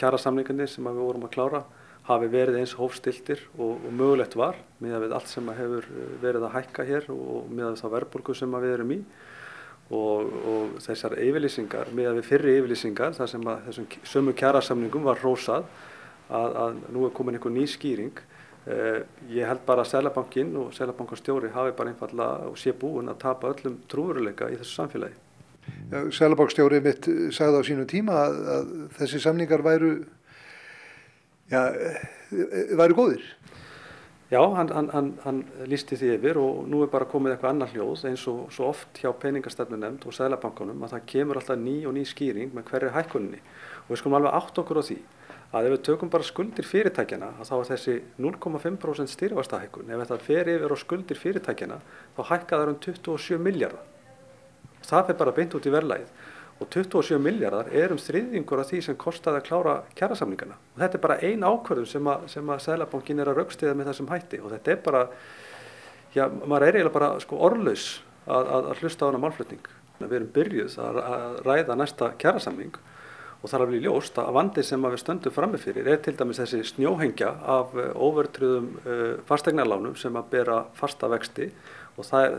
kjærasamningarnir 0.00 0.70
sem 0.72 0.88
við 0.88 1.02
vorum 1.04 1.26
að 1.28 1.34
klára 1.36 1.64
hafi 2.06 2.28
verið 2.30 2.60
eins 2.60 2.76
hófstiltir 2.78 3.42
og, 3.58 3.80
og 3.82 3.92
mögulegt 3.92 4.36
var 4.38 4.58
með 4.82 5.10
allt 5.10 5.28
sem 5.28 5.48
hefur 5.58 5.88
verið 6.22 6.46
að 6.46 6.54
hækka 6.54 6.86
hér 6.86 7.08
og 7.12 7.48
með 7.50 7.80
það 7.80 7.96
verðbólku 7.96 8.36
sem 8.38 8.54
við 8.62 8.76
erum 8.76 8.92
í 8.94 9.00
og, 9.90 10.30
og 10.52 10.78
þessar 10.82 11.16
yfirlýsingar, 11.22 11.90
með 11.94 12.20
við 12.20 12.28
fyrri 12.30 12.54
yfirlýsingar 12.60 13.14
þar 13.18 13.30
sem 13.30 13.50
að 13.50 13.66
þessum 13.68 13.88
sömu 14.12 14.34
kjærasamningum 14.38 15.06
var 15.06 15.20
rósað 15.22 15.68
að, 16.30 16.56
að 16.62 16.80
nú 16.94 17.04
er 17.06 17.14
komin 17.14 17.38
einhver 17.38 17.54
ný 17.54 17.66
skýring. 17.70 18.14
Eh, 18.66 19.02
ég 19.30 19.46
held 19.46 19.62
bara 19.66 19.84
að 19.84 19.92
Sælabankin 19.92 20.48
og 20.58 20.72
Sælabankastjóri 20.74 21.52
hafi 21.54 21.74
bara 21.78 21.92
einfalla 21.92 22.26
og 22.48 22.56
sé 22.58 22.72
búin 22.74 23.06
að 23.12 23.20
tapa 23.22 23.52
öllum 23.52 23.76
trúveruleika 23.86 24.48
í 24.50 24.58
þessu 24.58 24.80
samfélagi. 24.80 25.14
Sælabankstjóri 26.16 26.80
mitt 26.82 27.06
sagði 27.34 27.62
á 27.62 27.68
sínu 27.68 27.86
tíma 27.86 28.18
að, 28.24 28.40
að 28.56 28.72
þessi 28.98 29.22
samningar 29.22 29.62
væru, 29.62 29.92
já, 31.50 31.62
væru 32.82 32.98
góðir. 32.98 33.28
Já, 34.32 34.40
hann, 34.56 34.72
hann, 34.74 34.88
hann, 34.90 35.12
hann 35.22 35.42
lísti 35.70 35.94
því 35.94 36.08
yfir 36.16 36.38
og 36.42 36.64
nú 36.66 36.80
er 36.82 36.90
bara 36.90 37.06
komið 37.06 37.36
eitthvað 37.36 37.52
annar 37.52 37.70
hljóð 37.70 38.00
eins 38.08 38.24
og 38.26 38.48
svo 38.50 38.72
oft 38.72 38.98
hjá 38.98 39.12
peningastefnu 39.14 39.78
nefnd 39.78 40.08
og 40.10 40.16
Sælabankunum 40.16 40.82
að 40.82 40.96
það 40.96 41.04
kemur 41.12 41.38
alltaf 41.38 41.60
ný 41.62 41.76
og 41.86 41.94
ný 41.94 42.02
skýring 42.02 42.50
með 42.50 42.66
hverju 42.72 42.90
hækkunni 42.96 43.38
og 43.84 43.92
við 43.92 44.00
skulum 44.00 44.18
alveg 44.18 44.34
átt 44.40 44.58
okkur 44.58 44.82
á 44.82 44.88
því 44.88 44.98
að 45.52 45.68
ef 45.68 45.74
við 45.76 45.82
tökum 45.88 46.12
bara 46.12 46.26
skuldir 46.26 46.66
fyrirtækjana 46.66 47.32
þá 47.46 47.54
er 47.58 47.68
þessi 47.72 47.98
0,5% 48.22 49.12
styrfastahækkun 49.12 49.92
ef 49.92 50.02
þetta 50.02 50.22
fer 50.26 50.50
yfir 50.54 50.74
á 50.74 50.76
skuldir 50.80 51.20
fyrirtækjana 51.20 51.78
þá 52.16 52.22
hækka 52.32 52.62
það 52.62 52.72
um 52.72 52.80
27 52.88 53.38
miljardar 53.42 53.84
það 54.86 55.06
fer 55.10 55.20
bara 55.22 55.36
beint 55.36 55.54
út 55.54 55.68
í 55.68 55.74
verðlægið 55.74 56.10
og 56.60 56.70
27 56.72 57.18
miljardar 57.20 57.68
er 57.74 57.92
um 57.92 58.00
þriðingur 58.00 58.62
af 58.62 58.70
því 58.70 58.80
sem 58.86 58.96
kostaði 58.96 59.40
að 59.42 59.48
klára 59.48 59.74
kjærasamlingana 59.98 60.56
og 60.56 60.80
þetta 60.80 60.96
er 60.96 61.02
bara 61.04 61.18
ein 61.28 61.44
ákvörðum 61.44 61.88
sem 61.90 62.08
að, 62.08 62.28
að 62.40 62.62
Sælabankin 62.64 63.20
er 63.20 63.30
að 63.30 63.40
raukstiða 63.42 63.74
með 63.76 63.90
þessum 63.90 64.08
hætti. 64.12 64.40
Og 64.40 64.52
þetta 64.54 64.72
er 64.72 64.80
bara 64.86 65.02
já, 66.16 66.24
maður 66.32 66.66
er 66.68 66.78
eiginlega 66.78 66.94
bara 66.96 67.10
sko 67.20 67.40
orðlaus 67.48 67.86
að, 68.24 68.40
að, 68.40 68.70
að 68.70 68.80
hlusta 68.80 69.04
á 69.04 69.08
hana 69.10 69.22
málflutning. 69.26 69.68
Við 70.00 70.16
erum 70.18 70.32
byrjuð 70.32 70.78
að 70.86 71.00
ræða 71.44 71.76
næsta 71.76 72.10
kjærasamling 72.20 72.80
og 73.46 73.50
það 73.52 73.60
er 73.60 73.64
alveg 73.64 73.84
ljóst 73.84 74.16
að 74.18 74.32
vandi 74.34 74.62
sem 74.66 74.82
við 74.82 74.98
stöndum 74.98 75.34
framifyrir 75.34 75.86
er 75.92 76.00
til 76.02 76.16
dæmis 76.18 76.40
þessi 76.40 76.64
snjóhengja 76.66 77.28
af 77.46 77.76
eh, 77.78 77.92
overtröðum 77.94 78.66
eh, 78.82 79.12
fastegnarlánum 79.28 79.94
sem 80.00 80.18
að 80.18 80.32
bera 80.32 80.56
fasta 80.74 81.06
vexti. 81.12 81.46
Og, 81.96 82.08
er, 82.18 82.34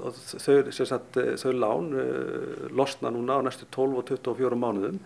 og 0.00 0.16
þau, 0.16 0.70
sagt, 0.72 1.18
þau 1.42 1.52
lán 1.52 1.92
eh, 2.00 2.64
losna 2.72 3.12
núna 3.12 3.36
á 3.36 3.44
næstu 3.44 3.68
12 3.76 4.00
og 4.00 4.08
24 4.08 4.60
mánuðum. 4.64 4.96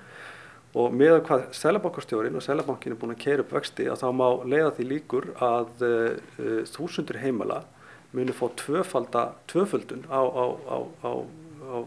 Og 0.78 0.94
með 0.94 1.18
hvað 1.26 1.48
Sælabankastjórin 1.58 2.38
og 2.38 2.46
Sælabankin 2.46 2.94
er 2.94 3.02
búin 3.02 3.16
að 3.16 3.24
keira 3.26 3.42
upp 3.42 3.50
vexti 3.58 3.90
að 3.90 3.98
þá 4.04 4.08
má 4.14 4.26
leiða 4.46 4.70
því 4.78 4.86
líkur 4.94 5.26
að 5.42 5.82
þúsundur 6.70 7.18
heimala 7.20 7.64
muni 8.14 8.32
fá 8.32 8.46
tvöföldun 8.56 10.06
á, 10.08 10.22
á, 10.22 10.44
á, 10.70 10.76
á 11.04 11.12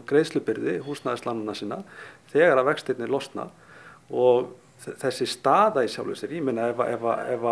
greiðslubyrði 0.08 0.78
húsnæðislánuna 0.86 1.56
sinna 1.56 1.82
þegar 2.32 2.62
að 2.62 2.70
vextirnir 2.70 3.12
losna 3.12 3.48
og 4.10 4.52
þessi 4.84 5.26
staða 5.30 5.84
í 5.86 5.90
sjálfur 5.90 6.18
sér, 6.18 6.36
ég 6.36 6.44
minna 6.44 6.70
ef, 6.72 6.82
ef, 6.84 7.06
ef, 7.32 7.46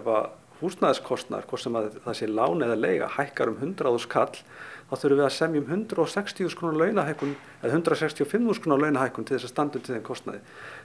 ef 0.00 0.10
að 0.10 0.28
húsnæðiskostnar, 0.60 1.46
hvort 1.48 1.62
sem 1.62 1.76
að 1.78 1.94
það 2.04 2.18
sé 2.18 2.28
lán 2.28 2.64
eða 2.64 2.76
leiga, 2.76 3.08
hækkar 3.16 3.52
um 3.52 3.56
100.000 3.60 4.10
kall, 4.12 4.42
þá 4.90 4.94
þurfum 4.98 5.20
við 5.20 5.24
að 5.24 5.34
semja 5.36 5.62
um 5.62 5.70
160.000 5.70 6.58
krónar 6.58 6.80
launahækkun 6.82 7.32
eða 7.62 7.78
165.000 7.78 8.64
krónar 8.64 8.82
launahækkun 8.84 9.26
til 9.28 9.36
þess 9.36 9.46
að 9.46 9.52
standa 9.54 9.80
til 9.80 9.94
þeim 9.94 10.04
kostnaði. 10.08 10.40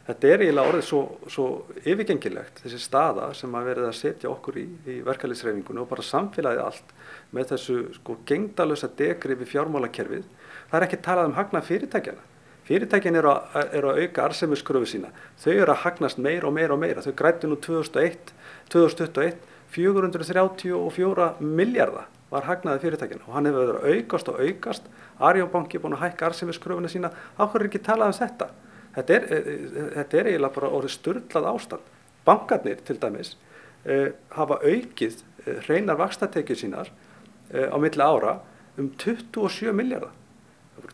Þetta 0.08 0.30
er 0.30 0.44
eiginlega 0.46 0.72
orðið 0.72 0.86
svo, 0.88 1.02
svo 1.34 1.48
yfirgengilegt, 1.82 2.62
þessi 2.64 2.82
staða 2.84 3.32
sem 3.36 3.58
að 3.58 3.70
verið 3.72 3.90
að 3.90 3.98
setja 4.00 4.32
okkur 4.32 4.60
í, 4.62 4.66
í 4.94 4.98
verkefliðsreifingunni 5.10 5.84
og 5.84 5.90
bara 5.92 6.06
samfélagið 6.06 6.64
allt 6.68 6.96
með 7.36 7.52
þessu 7.56 7.80
sko 7.98 8.20
gengdalösa 8.30 8.92
degri 8.96 9.40
við 9.42 9.52
fjármálakerfið. 9.56 10.30
Það 10.76 10.82
er 10.82 10.86
ekki 10.90 10.98
talað 11.06 11.30
um 11.30 11.34
hagnað 11.38 11.68
fyrirtækjana. 11.70 12.24
Fyrirtækin 12.68 13.16
eru 13.16 13.30
að, 13.32 13.54
er 13.78 13.86
að 13.88 14.00
auka 14.02 14.24
arsemiskröfu 14.26 14.88
sína. 14.92 15.12
Þau 15.40 15.54
eru 15.54 15.72
að 15.72 15.84
hagnast 15.86 16.18
meira 16.20 16.50
og 16.50 16.56
meira 16.58 16.76
og 16.76 16.82
meira. 16.82 17.04
Þau 17.06 17.14
grætti 17.16 17.48
nú 17.48 17.56
2001, 17.64 18.34
2021 18.74 19.38
434 19.72 21.28
miljardar 21.40 22.10
var 22.28 22.50
hagnaði 22.50 22.82
fyrirtækina 22.84 23.24
og 23.24 23.38
hann 23.38 23.48
hefur 23.48 23.70
verið 23.70 23.78
að 23.78 23.94
aukast 23.94 24.32
og 24.34 24.42
aukast. 24.44 24.90
Arjónbanki 25.30 25.80
er 25.80 25.86
búin 25.86 25.96
að 25.96 26.04
hækka 26.10 26.28
arsemiskröfuna 26.28 26.92
sína. 26.92 27.14
Áhverju 27.40 27.70
er 27.70 27.72
ekki 27.72 27.84
talað 27.86 28.12
um 28.12 28.18
þetta? 28.20 28.50
Þetta 28.98 29.16
er, 29.16 29.30
e, 29.30 29.40
e, 29.40 29.86
þetta 29.96 30.20
er 30.20 30.32
eiginlega 30.34 30.58
bara 30.60 30.74
orðið 30.76 30.96
störtlað 30.98 31.50
ástand. 31.54 31.88
Bankarnir 32.28 32.84
til 32.84 33.00
dæmis 33.00 33.38
eh, 33.88 34.12
hafa 34.36 34.60
aukið 34.60 35.24
eh, 35.46 35.64
hreinar 35.70 36.04
vakstatekið 36.04 36.64
sínar 36.66 36.92
eh, 37.54 37.72
á 37.72 37.80
milli 37.80 38.04
ára 38.04 38.42
um 38.76 38.92
27 38.92 39.72
miljardar. 39.72 40.12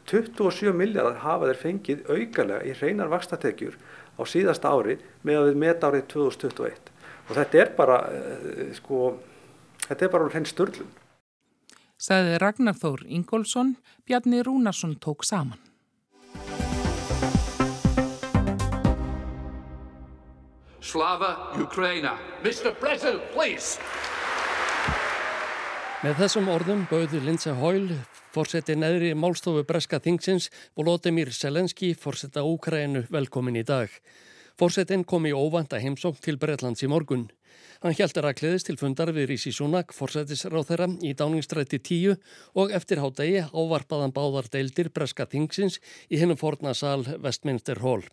27 0.09 0.73
miljardar 0.75 1.19
hafa 1.23 1.49
þeir 1.49 1.59
fengið 1.61 2.05
augalega 2.09 2.61
í 2.65 2.73
hreinar 2.77 3.11
vakstatekjur 3.11 3.77
á 4.17 4.21
síðasta 4.27 4.71
ári 4.71 4.97
með 5.27 5.39
að 5.39 5.49
við 5.49 5.59
meta 5.65 5.91
árið 5.91 6.07
2021 6.13 6.91
og 7.29 7.35
þetta 7.37 7.61
er 7.61 7.73
bara 7.77 7.99
uh, 8.09 8.63
sko, 8.75 9.01
þetta 9.87 10.05
er 10.05 10.13
bara 10.13 10.29
hrein 10.33 10.47
störlun. 10.49 10.89
Sæði 12.01 12.39
Ragnar 12.41 12.77
Þór 12.81 13.05
Ingólfsson, 13.05 13.75
Bjarni 14.09 14.41
Rúnarsson 14.41 14.97
tók 14.97 15.23
saman. 15.27 15.59
Slava 20.81 21.53
Ukraina. 21.61 22.17
Mr. 22.43 22.73
President, 22.73 23.21
please. 23.31 23.77
Með 26.01 26.15
þessum 26.17 26.47
orðum 26.49 26.79
bauði 26.89 27.19
Lindsay 27.21 27.53
Hoyle 27.53 27.93
Fórseti 28.33 28.73
neðri 28.73 29.11
málstofu 29.13 29.61
Breska 29.69 29.99
Þingsins 30.01 30.47
Volodymyr 30.73 31.29
Selenski 31.29 31.91
fórseta 31.93 32.41
Úkrænu 32.41 33.03
velkomin 33.13 33.59
í 33.59 33.61
dag. 33.61 33.93
Fórsetin 34.57 35.03
kom 35.05 35.27
í 35.29 35.33
óvanda 35.37 35.77
heimsók 35.77 36.17
til 36.25 36.39
Breitlands 36.41 36.81
í 36.81 36.89
morgun. 36.89 37.27
Hann 37.85 37.93
hjælti 37.93 38.23
rækliðist 38.25 38.71
til 38.71 38.79
fundar 38.81 39.13
við 39.13 39.29
Rísi 39.29 39.53
Súnak, 39.53 39.93
fórsetisráð 39.93 40.71
þeirra 40.71 40.89
í 41.05 41.13
dáningstrætti 41.21 41.77
10 41.77 42.17
og 42.57 42.73
eftir 42.73 43.03
hádegi 43.05 43.45
ávarpaðan 43.53 44.17
báðar 44.17 44.49
deildir 44.49 44.89
Breska 44.89 45.29
Þingsins 45.29 45.77
í 46.09 46.17
hennum 46.17 46.41
fornasal 46.41 47.05
Westminster 47.21 47.85
Hall. 47.85 48.07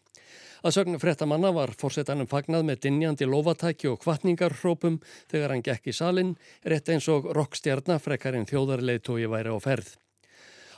Að 0.64 0.74
sögna 0.74 0.98
frettamanna 0.98 1.52
var 1.54 1.74
fórsetanum 1.78 2.26
fagnað 2.30 2.66
með 2.66 2.82
dinjandi 2.88 3.28
lovatæki 3.28 3.92
og 3.92 4.00
kvartningarhrópum 4.02 4.98
þegar 5.30 5.54
hann 5.54 5.64
gekk 5.66 5.92
í 5.92 5.94
salin, 5.94 6.34
rétt 6.66 6.90
eins 6.90 7.08
og 7.12 7.30
rokkstjarnar 7.36 8.02
frekarinn 8.02 8.48
þjóðarleitói 8.48 9.26
væri 9.30 9.54
á 9.54 9.58
ferð. 9.62 9.94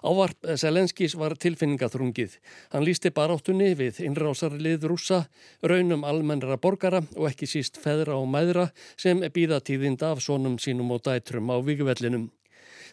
Ávarp 0.01 0.47
Selenskis 0.57 1.13
var 1.21 1.35
tilfinningaþrungið. 1.37 2.39
Hann 2.73 2.87
lísti 2.89 3.13
baráttunni 3.13 3.75
við 3.77 4.01
innrásarlið 4.07 4.87
rúsa, 4.89 5.27
raunum 5.61 6.07
almennra 6.09 6.57
borgara 6.57 7.03
og 7.17 7.29
ekki 7.29 7.49
síst 7.51 7.77
feðra 7.81 8.17
og 8.17 8.29
mæðra 8.33 8.71
sem 8.97 9.21
býða 9.35 9.61
tíðinda 9.61 10.15
af 10.15 10.23
sonum 10.25 10.57
sínum 10.57 10.95
og 10.97 11.05
dætrum 11.05 11.53
á 11.53 11.61
vikvellinum. 11.61 12.31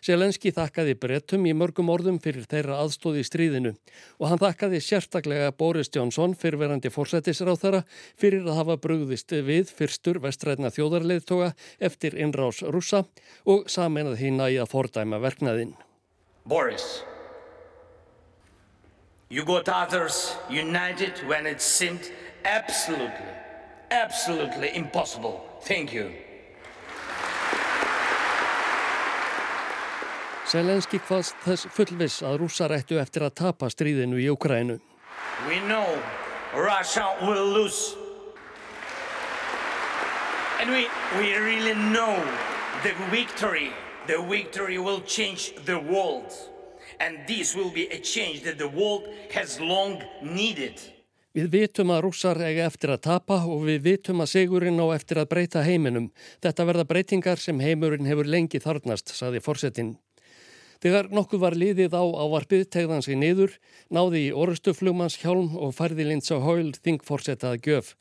Selenski 0.06 0.52
þakkaði 0.56 0.96
brettum 1.00 1.46
í 1.50 1.54
mörgum 1.58 1.90
orðum 1.94 2.20
fyrir 2.24 2.46
þeirra 2.50 2.80
aðstóði 2.84 3.24
í 3.24 3.28
stríðinu 3.28 3.74
og 4.20 4.28
hann 4.32 4.42
þakkaði 4.42 4.82
sérstaklega 4.84 5.54
Boris 5.58 5.92
Johnson 5.94 6.36
fyrverandi 6.38 6.92
fórsættisráþara 6.94 7.84
fyrir 8.20 8.46
að 8.48 8.60
hafa 8.62 8.78
brugðist 8.84 9.34
við 9.48 9.72
fyrstur 9.74 10.22
vestræðna 10.24 10.72
þjóðarleðtoga 10.76 11.54
eftir 11.80 12.18
innrás 12.18 12.62
rúsa 12.64 13.04
og 13.46 13.68
saminað 13.72 14.22
hína 14.22 14.52
í 14.54 14.60
að 14.62 14.72
fordæma 14.76 15.22
verknaðinn. 15.24 15.76
Boris, 16.48 17.04
you 19.30 19.44
got 19.44 19.68
others 19.68 20.36
united 20.50 21.20
when 21.28 21.46
it 21.46 21.62
seemed 21.62 22.12
absolutely, 22.46 23.34
absolutely 23.92 24.72
impossible. 24.76 25.44
Thank 25.62 25.94
you. 25.94 26.27
Selenski 30.48 31.02
hvaðst 31.04 31.42
þess 31.44 31.68
fullviss 31.76 32.22
að 32.24 32.38
rússar 32.40 32.72
ættu 32.72 32.96
eftir 33.02 33.26
að 33.28 33.34
tapa 33.36 33.68
stríðinu 33.68 34.16
í 34.16 34.30
Ukrænu. 34.32 34.78
We 35.44 35.60
know 35.68 36.00
Russia 36.56 37.18
will 37.20 37.52
lose. 37.52 37.98
And 40.62 40.72
we, 40.72 40.88
we 41.20 41.36
really 41.36 41.76
know 41.76 42.16
the 42.84 42.96
victory, 43.12 43.74
the 44.08 44.22
victory 44.24 44.78
will 44.78 45.02
change 45.02 45.52
the 45.66 45.78
world. 45.80 46.32
And 47.02 47.28
this 47.28 47.54
will 47.54 47.70
be 47.70 47.92
a 47.92 48.00
change 48.00 48.44
that 48.44 48.58
the 48.58 48.70
world 48.70 49.04
has 49.36 49.60
long 49.60 50.02
needed. 50.24 50.80
Við 51.36 51.52
vitum 51.52 51.92
að 51.92 52.06
rússar 52.08 52.40
eiga 52.40 52.72
eftir 52.72 52.96
að 52.96 53.04
tapa 53.12 53.44
og 53.44 53.68
við 53.68 53.84
vitum 53.92 54.24
að 54.24 54.32
sigurinn 54.32 54.80
á 54.80 54.96
eftir 54.96 55.20
að 55.20 55.28
breyta 55.36 55.68
heiminum. 55.68 56.08
Þetta 56.40 56.72
verða 56.72 56.88
breytingar 56.88 57.38
sem 57.38 57.60
heimurinn 57.60 58.08
hefur 58.08 58.26
lengi 58.26 58.64
þarnast, 58.64 59.12
saði 59.12 59.44
forsetin. 59.44 59.98
Þegar 60.84 61.08
nokkuð 61.10 61.42
var 61.42 61.56
liðið 61.58 61.96
á 61.98 62.04
ávarpið 62.06 62.68
tegðan 62.70 63.02
sig 63.06 63.18
niður, 63.18 63.56
náði 63.90 64.28
í 64.28 64.34
orustuflugmanns 64.38 65.18
hjálm 65.24 65.56
og 65.58 65.74
færði 65.74 66.06
Lindsay 66.06 66.38
Hoyle 66.44 66.78
þingforsetaði 66.86 67.62
gjöf. 67.66 67.96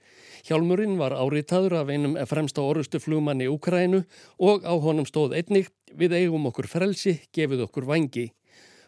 Hjálmurinn 0.47 0.99
var 1.01 1.17
áritaður 1.17 1.79
af 1.81 1.93
einum 1.93 2.19
fremsta 2.29 2.65
orustuflugmann 2.65 3.41
í 3.41 3.49
Ukrænu 3.49 4.03
og 4.37 4.69
á 4.69 4.75
honum 4.77 5.09
stóð 5.09 5.39
einnig 5.41 5.73
við 5.97 6.19
eigum 6.21 6.51
okkur 6.51 6.69
frelsi, 6.69 7.17
gefið 7.33 7.65
okkur 7.67 7.89
vangi. 7.89 8.29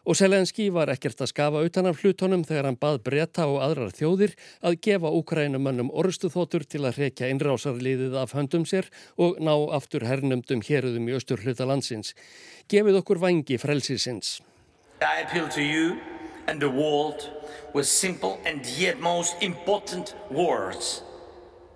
Og 0.08 0.16
Selenski 0.16 0.70
var 0.72 0.88
ekkert 0.88 1.20
að 1.20 1.28
skafa 1.34 1.60
utan 1.68 1.86
af 1.90 1.98
hlutunum 2.00 2.40
þegar 2.48 2.70
hann 2.70 2.78
bað 2.80 3.02
breyta 3.04 3.44
og 3.44 3.58
aðrar 3.60 3.90
þjóðir 3.92 4.30
að 4.64 4.78
gefa 4.86 5.10
Ukrænumönnum 5.18 5.90
orðstuþótur 5.92 6.64
til 6.64 6.80
að 6.88 7.02
rekja 7.02 7.28
innrásarliðið 7.28 8.16
af 8.16 8.32
höndum 8.32 8.64
sér 8.64 8.88
og 9.20 9.36
ná 9.44 9.52
aftur 9.76 10.06
hernumdum 10.08 10.62
héruðum 10.64 11.10
í 11.10 11.18
austur 11.18 11.44
hluta 11.44 11.66
landsins. 11.68 12.14
Gefið 12.72 13.02
okkur 13.02 13.20
vangi 13.20 13.60
frelsisins. 13.60 14.38
I 15.04 15.20
appeal 15.26 15.48
to 15.52 15.60
you 15.60 16.00
and 16.48 16.58
the 16.58 16.72
world 16.72 17.28
with 17.74 17.86
simple 17.86 18.40
and 18.46 18.64
yet 18.80 19.00
most 19.00 19.36
important 19.42 20.16
words. 20.30 21.02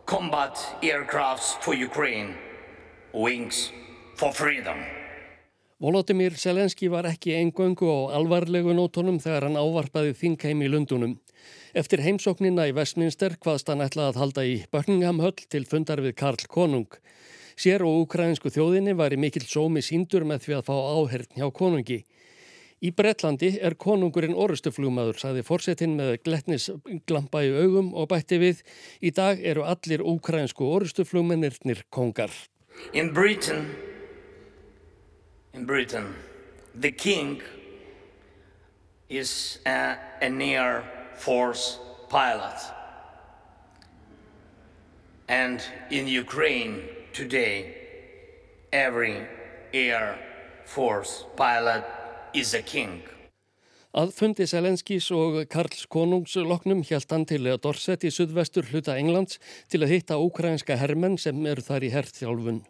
Combat 0.06 0.56
aircrafts 0.80 1.52
for 1.60 1.74
Ukraine. 1.74 2.32
Wings 3.12 3.70
for 4.16 4.32
freedom. 4.32 5.01
Volodymyr 5.82 6.36
Selenski 6.38 6.86
var 6.86 7.08
ekki 7.10 7.32
eingöngu 7.34 7.88
á 7.90 8.14
alvarlegu 8.14 8.70
nótunum 8.70 9.16
þegar 9.18 9.48
hann 9.48 9.58
ávarpaði 9.58 10.12
þingheim 10.14 10.60
í 10.62 10.68
Lundunum. 10.70 11.16
Eftir 11.74 12.04
heimsóknina 12.04 12.68
í 12.70 12.74
Vestminster 12.76 13.34
hvaðst 13.42 13.72
hann 13.72 13.82
ætlaði 13.82 14.12
að 14.12 14.20
halda 14.20 14.44
í 14.46 14.54
Buckingham 14.70 15.18
höll 15.24 15.34
til 15.50 15.64
fundar 15.66 16.04
við 16.04 16.14
Karl 16.22 16.46
Konung. 16.46 16.86
Sér 17.58 17.82
og 17.82 18.04
ukrainsku 18.04 18.54
þjóðinni 18.54 18.94
var 18.94 19.10
í 19.10 19.18
mikill 19.18 19.42
sómi 19.42 19.82
síndur 19.82 20.22
með 20.22 20.46
því 20.46 20.58
að 20.60 20.66
fá 20.70 20.74
áhern 20.78 21.34
hjá 21.34 21.50
konungi. 21.50 22.00
Í 22.78 22.94
Bretlandi 22.94 23.56
er 23.58 23.74
konungurinn 23.74 24.38
orustuflugmaður, 24.38 25.18
saði 25.18 25.42
fórsetin 25.42 25.98
með 25.98 26.20
gletnis 26.22 26.70
glampa 27.10 27.42
í 27.42 27.50
augum 27.58 27.90
og 27.98 28.12
bætti 28.14 28.38
við. 28.38 28.62
Í 29.02 29.10
dag 29.10 29.42
eru 29.42 29.66
allir 29.66 30.06
ukrainsku 30.14 30.62
orustuflugmennirnir 30.78 31.88
kongar. 31.90 32.30
In 32.94 33.10
Britain 33.10 33.66
in 35.54 35.66
Britain, 35.66 36.14
the 36.74 36.90
king 36.90 37.42
is 39.08 39.58
a, 39.66 39.96
an 40.20 40.40
air 40.40 40.84
force 41.16 41.78
pilot. 42.08 42.58
And 45.28 45.62
in 45.90 46.08
Ukraine 46.08 46.82
today, 47.12 47.74
every 48.72 49.26
air 49.72 50.18
force 50.64 51.24
pilot 51.36 51.84
is 52.34 52.54
a 52.54 52.62
king. 52.62 53.02
Að 53.92 54.14
fundi 54.16 54.46
Selenskis 54.48 55.10
og 55.12 55.42
Karls 55.52 55.84
konungs 55.84 56.38
loknum 56.40 56.80
hjælt 56.80 57.10
hann 57.12 57.26
til 57.28 57.44
að 57.44 57.60
Dorset 57.66 58.06
í 58.08 58.10
suðvestur 58.10 58.70
hluta 58.70 58.96
Englands 58.96 59.36
til 59.68 59.82
að 59.84 59.92
hitta 59.92 60.16
ukrainska 60.16 60.78
hermenn 60.80 61.18
sem 61.20 61.36
eru 61.44 61.60
þar 61.60 61.84
í 61.84 61.92
herrþjálfun. 61.92 62.62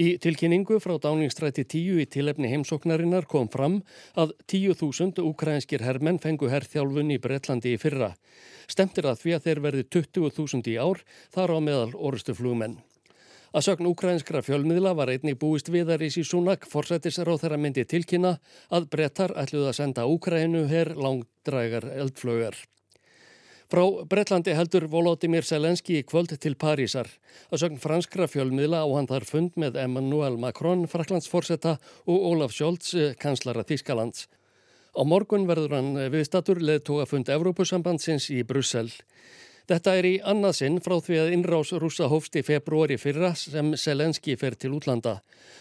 Í 0.00 0.14
tilkynningu 0.16 0.78
frá 0.80 0.94
dáningstræti 0.96 1.66
10 1.68 1.98
í 2.00 2.04
tilefni 2.08 2.48
heimsóknarinnar 2.48 3.26
kom 3.28 3.50
fram 3.52 3.74
að 4.16 4.30
10.000 4.48 5.20
ukrainskir 5.28 5.84
herrmenn 5.84 6.20
fengu 6.22 6.48
herrþjálfun 6.48 7.12
í 7.12 7.18
Breitlandi 7.20 7.74
í 7.74 7.80
fyrra. 7.82 8.14
Stemtir 8.70 9.10
að 9.10 9.20
því 9.20 9.34
að 9.36 9.44
þeir 9.48 9.60
verði 9.66 9.84
20.000 9.98 10.72
í 10.72 10.78
ár 10.80 11.04
þar 11.36 11.52
á 11.52 11.58
meðal 11.68 11.92
orustuflugmenn. 11.98 12.78
Að 13.52 13.66
sögn 13.66 13.90
ukrainskra 13.90 14.40
fjölmiðla 14.46 14.94
var 14.96 15.12
einni 15.12 15.36
búist 15.36 15.68
viðaris 15.68 16.16
í 16.16 16.24
Súnak 16.24 16.64
forsættisráð 16.70 17.42
þeirra 17.44 17.60
myndi 17.60 17.84
tilkynna 17.84 18.36
að 18.72 18.88
brettar 18.94 19.34
ætluð 19.36 19.68
að 19.68 19.80
senda 19.82 20.08
Úkrænu 20.08 20.68
herr 20.70 20.94
langdrægar 20.96 21.90
eldflögar. 21.92 22.56
Frá 23.70 23.84
Bretlandi 24.02 24.50
heldur 24.58 24.88
Volodymyr 24.90 25.46
Selenski 25.46 26.00
í 26.00 26.02
kvöld 26.02 26.32
til 26.42 26.56
Parísar. 26.58 27.06
Að 27.54 27.60
sögn 27.62 27.78
franskra 27.78 28.26
fjölmiðla 28.26 28.80
á 28.82 28.88
hann 28.90 29.06
þar 29.06 29.26
fund 29.28 29.54
með 29.62 29.78
Emmanuel 29.78 30.40
Macron, 30.42 30.88
Fraklandsforsetta 30.90 31.76
og 32.10 32.24
Olaf 32.32 32.50
Scholz, 32.50 32.90
eh, 32.98 33.14
kanslara 33.14 33.62
Þískalands. 33.62 34.26
Á 34.90 35.06
morgun 35.06 35.46
verður 35.46 35.76
hann 35.76 35.94
viðstatur 36.10 36.58
leðtóga 36.58 37.06
fund 37.06 37.30
Evrópusambandsins 37.30 38.26
í 38.34 38.42
Brussel. 38.42 38.90
Þetta 39.70 39.92
er 40.00 40.06
í 40.08 40.16
annað 40.26 40.54
sinn 40.58 40.80
frá 40.82 40.96
því 40.98 41.18
að 41.20 41.28
innrás 41.36 41.68
rúsa 41.78 42.08
hófst 42.10 42.34
í 42.34 42.42
februari 42.42 42.96
fyrra 42.98 43.28
sem 43.38 43.68
Selenski 43.78 44.34
fer 44.40 44.56
til 44.58 44.72
útlanda. 44.74 45.20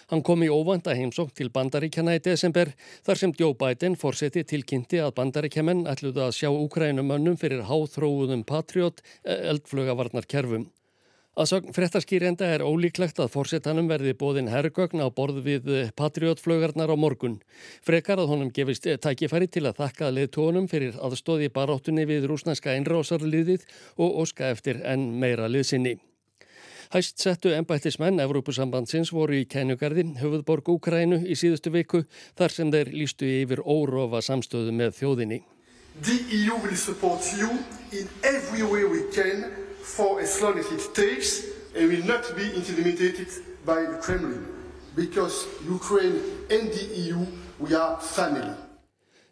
Hann 0.10 0.24
kom 0.26 0.42
í 0.42 0.50
óvanda 0.50 0.96
heimsók 0.98 1.30
til 1.38 1.52
bandaríkjana 1.54 2.16
í 2.18 2.24
desember 2.26 2.72
þar 3.06 3.22
sem 3.22 3.36
Joe 3.38 3.54
Biden 3.60 4.00
fórseti 4.02 4.42
tilkynnti 4.50 4.98
að 5.04 5.14
bandaríkjaman 5.22 5.86
ætluði 5.94 6.26
að 6.26 6.36
sjá 6.40 6.50
Ukrænumönnum 6.50 7.38
fyrir 7.38 7.62
háþróuðum 7.70 8.48
Patriot 8.50 9.06
eh, 9.30 9.54
eldflögavarnar 11.30 11.38
kerfum. 11.38 11.38
Að 11.40 11.48
sögn 11.48 11.74
fréttaskýrenda 11.74 12.46
er 12.46 12.64
ólíklegt 12.64 13.20
að 13.20 13.32
fórsetanum 13.32 13.88
verði 13.88 14.14
bóðin 14.14 14.50
herrgögn 14.50 15.00
á 15.00 15.08
borð 15.10 15.44
við 15.46 15.92
patriotflögarnar 15.96 16.90
á 16.90 16.96
morgun. 16.98 17.42
Frekar 17.82 18.20
að 18.20 18.30
honum 18.34 18.52
gefist 18.52 18.84
tækifæri 18.84 19.48
til 19.48 19.68
að 19.68 19.78
þakka 19.80 20.12
leðtónum 20.12 20.68
fyrir 20.68 20.98
aðstóði 21.00 21.50
baróttunni 21.50 22.06
við 22.06 22.28
rúsnænska 22.28 22.74
einrásarliðið 22.76 23.66
og 23.98 24.24
óska 24.24 24.50
eftir 24.50 24.82
enn 24.84 25.20
meira 25.20 25.48
liðsynni. 25.48 26.00
Hæst 26.92 27.22
settu 27.22 27.54
ennbættismenn 27.54 28.20
Evrópusambandsins 28.20 29.12
voru 29.14 29.38
í 29.38 29.46
Kænugarði, 29.46 30.08
höfuðborg 30.18 30.72
Úkrænu 30.74 31.22
í 31.30 31.38
síðustu 31.38 31.70
viku 31.70 32.02
þar 32.36 32.50
sem 32.50 32.72
þeir 32.74 32.90
lístu 32.90 33.30
yfir 33.30 33.62
órofa 33.62 34.24
samstöðu 34.26 34.74
með 34.74 34.98
þjóðinni. 34.98 35.44
The 36.02 36.18
EU 36.34 36.58
will 36.64 36.76
support 36.76 37.22
you 37.38 37.62
in 37.94 38.10
every 38.24 38.64
way 38.64 38.86
we 38.90 39.06
can 39.14 39.69
for 39.96 40.22
as 40.22 40.42
long 40.42 40.58
as 40.60 40.72
it 40.72 40.94
takes 40.94 41.46
and 41.76 41.90
will 41.90 42.06
not 42.06 42.24
be 42.36 42.46
intimidated 42.56 43.30
by 43.66 43.82
the 43.92 43.98
Kremlin. 44.02 44.46
Because 44.96 45.48
Ukraine 45.68 46.20
and 46.50 46.70
the 46.72 46.86
EU, 47.04 47.26
we 47.60 47.76
are 47.76 48.00
family. 48.00 48.56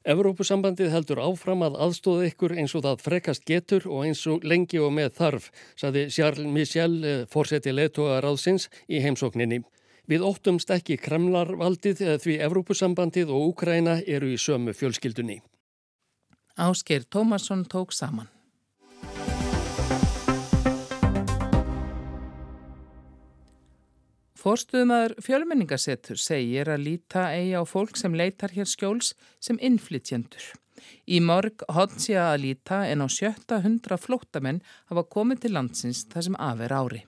Evrópusambandið 0.08 0.93
heldur 0.93 1.20
áfram 1.20 1.65
að 1.67 1.76
aðstóða 1.84 2.30
ykkur 2.30 2.54
eins 2.56 2.72
og 2.80 2.86
það 2.86 3.02
frekast 3.04 3.43
getur 3.43 3.89
og 3.91 4.06
eins 4.08 4.22
og 4.32 4.46
lengi 4.48 4.80
og 4.80 4.93
með 4.96 5.10
þarf, 5.17 5.50
saði 5.76 6.06
Charles 6.15 6.48
Michel, 6.48 6.96
eh, 7.04 7.26
fórseti 7.28 7.74
leðtóa 7.76 8.22
ráðsins 8.24 8.70
í 8.88 9.02
heimsókninni. 9.04 9.65
Við 10.08 10.24
óttumst 10.24 10.72
ekki 10.72 10.96
kremlarvaldið 11.04 12.06
eh, 12.06 12.15
því 12.24 12.39
Evrópusambandið 12.48 13.36
og 13.36 13.52
Úkræna 13.52 14.00
eru 14.08 14.32
í 14.32 14.39
sömu 14.39 14.72
fjölskyldunni. 14.72 15.41
Ásker 16.56 17.04
Tómasson 17.04 17.67
tók 17.67 17.91
saman. 17.91 18.32
Forstuðumæður 24.38 25.15
fjölmenningasettur 25.26 26.19
segir 26.21 26.69
að 26.69 26.84
líta 26.86 27.30
eigi 27.34 27.56
á 27.58 27.63
fólk 27.65 27.97
sem 27.97 28.13
leitar 28.13 28.52
hér 28.54 28.69
skjóls 28.69 29.15
sem 29.41 29.58
innflytjendur. 29.58 30.52
Í 31.10 31.17
morg 31.26 31.63
hodn 31.73 31.97
sé 31.97 32.19
að 32.21 32.43
líta 32.43 32.84
en 32.86 33.02
á 33.02 33.08
sjötta 33.10 33.63
hundra 33.63 33.97
flóttamenn 33.97 34.62
hafa 34.91 35.08
komið 35.15 35.45
til 35.45 35.54
landsins 35.56 36.04
þar 36.12 36.28
sem 36.28 36.38
aðver 36.50 36.76
ári. 36.78 37.02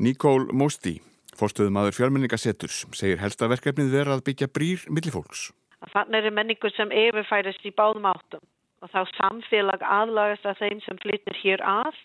Nikól 0.00 0.48
Mósti, 0.56 0.94
forstuðumæður 1.36 1.98
fjölmenningasetturs, 1.98 2.86
segir 2.96 3.20
helstaverkefnið 3.20 3.92
vera 3.92 4.16
að 4.16 4.24
byggja 4.30 4.48
brýr 4.48 4.86
millifólks. 4.88 5.50
Þannig 5.92 6.30
er 6.30 6.36
menningu 6.36 6.72
sem 6.72 6.88
yfirfærast 6.92 7.66
í 7.68 7.74
báðum 7.76 8.08
áttum 8.08 8.44
og 8.80 8.88
þá 8.88 9.04
samfélag 9.18 9.84
aðlagast 9.84 10.46
að 10.48 10.62
þeim 10.62 10.80
sem 10.86 10.98
flyttir 11.02 11.36
hér 11.42 11.60
að 11.60 11.92
og 11.92 12.00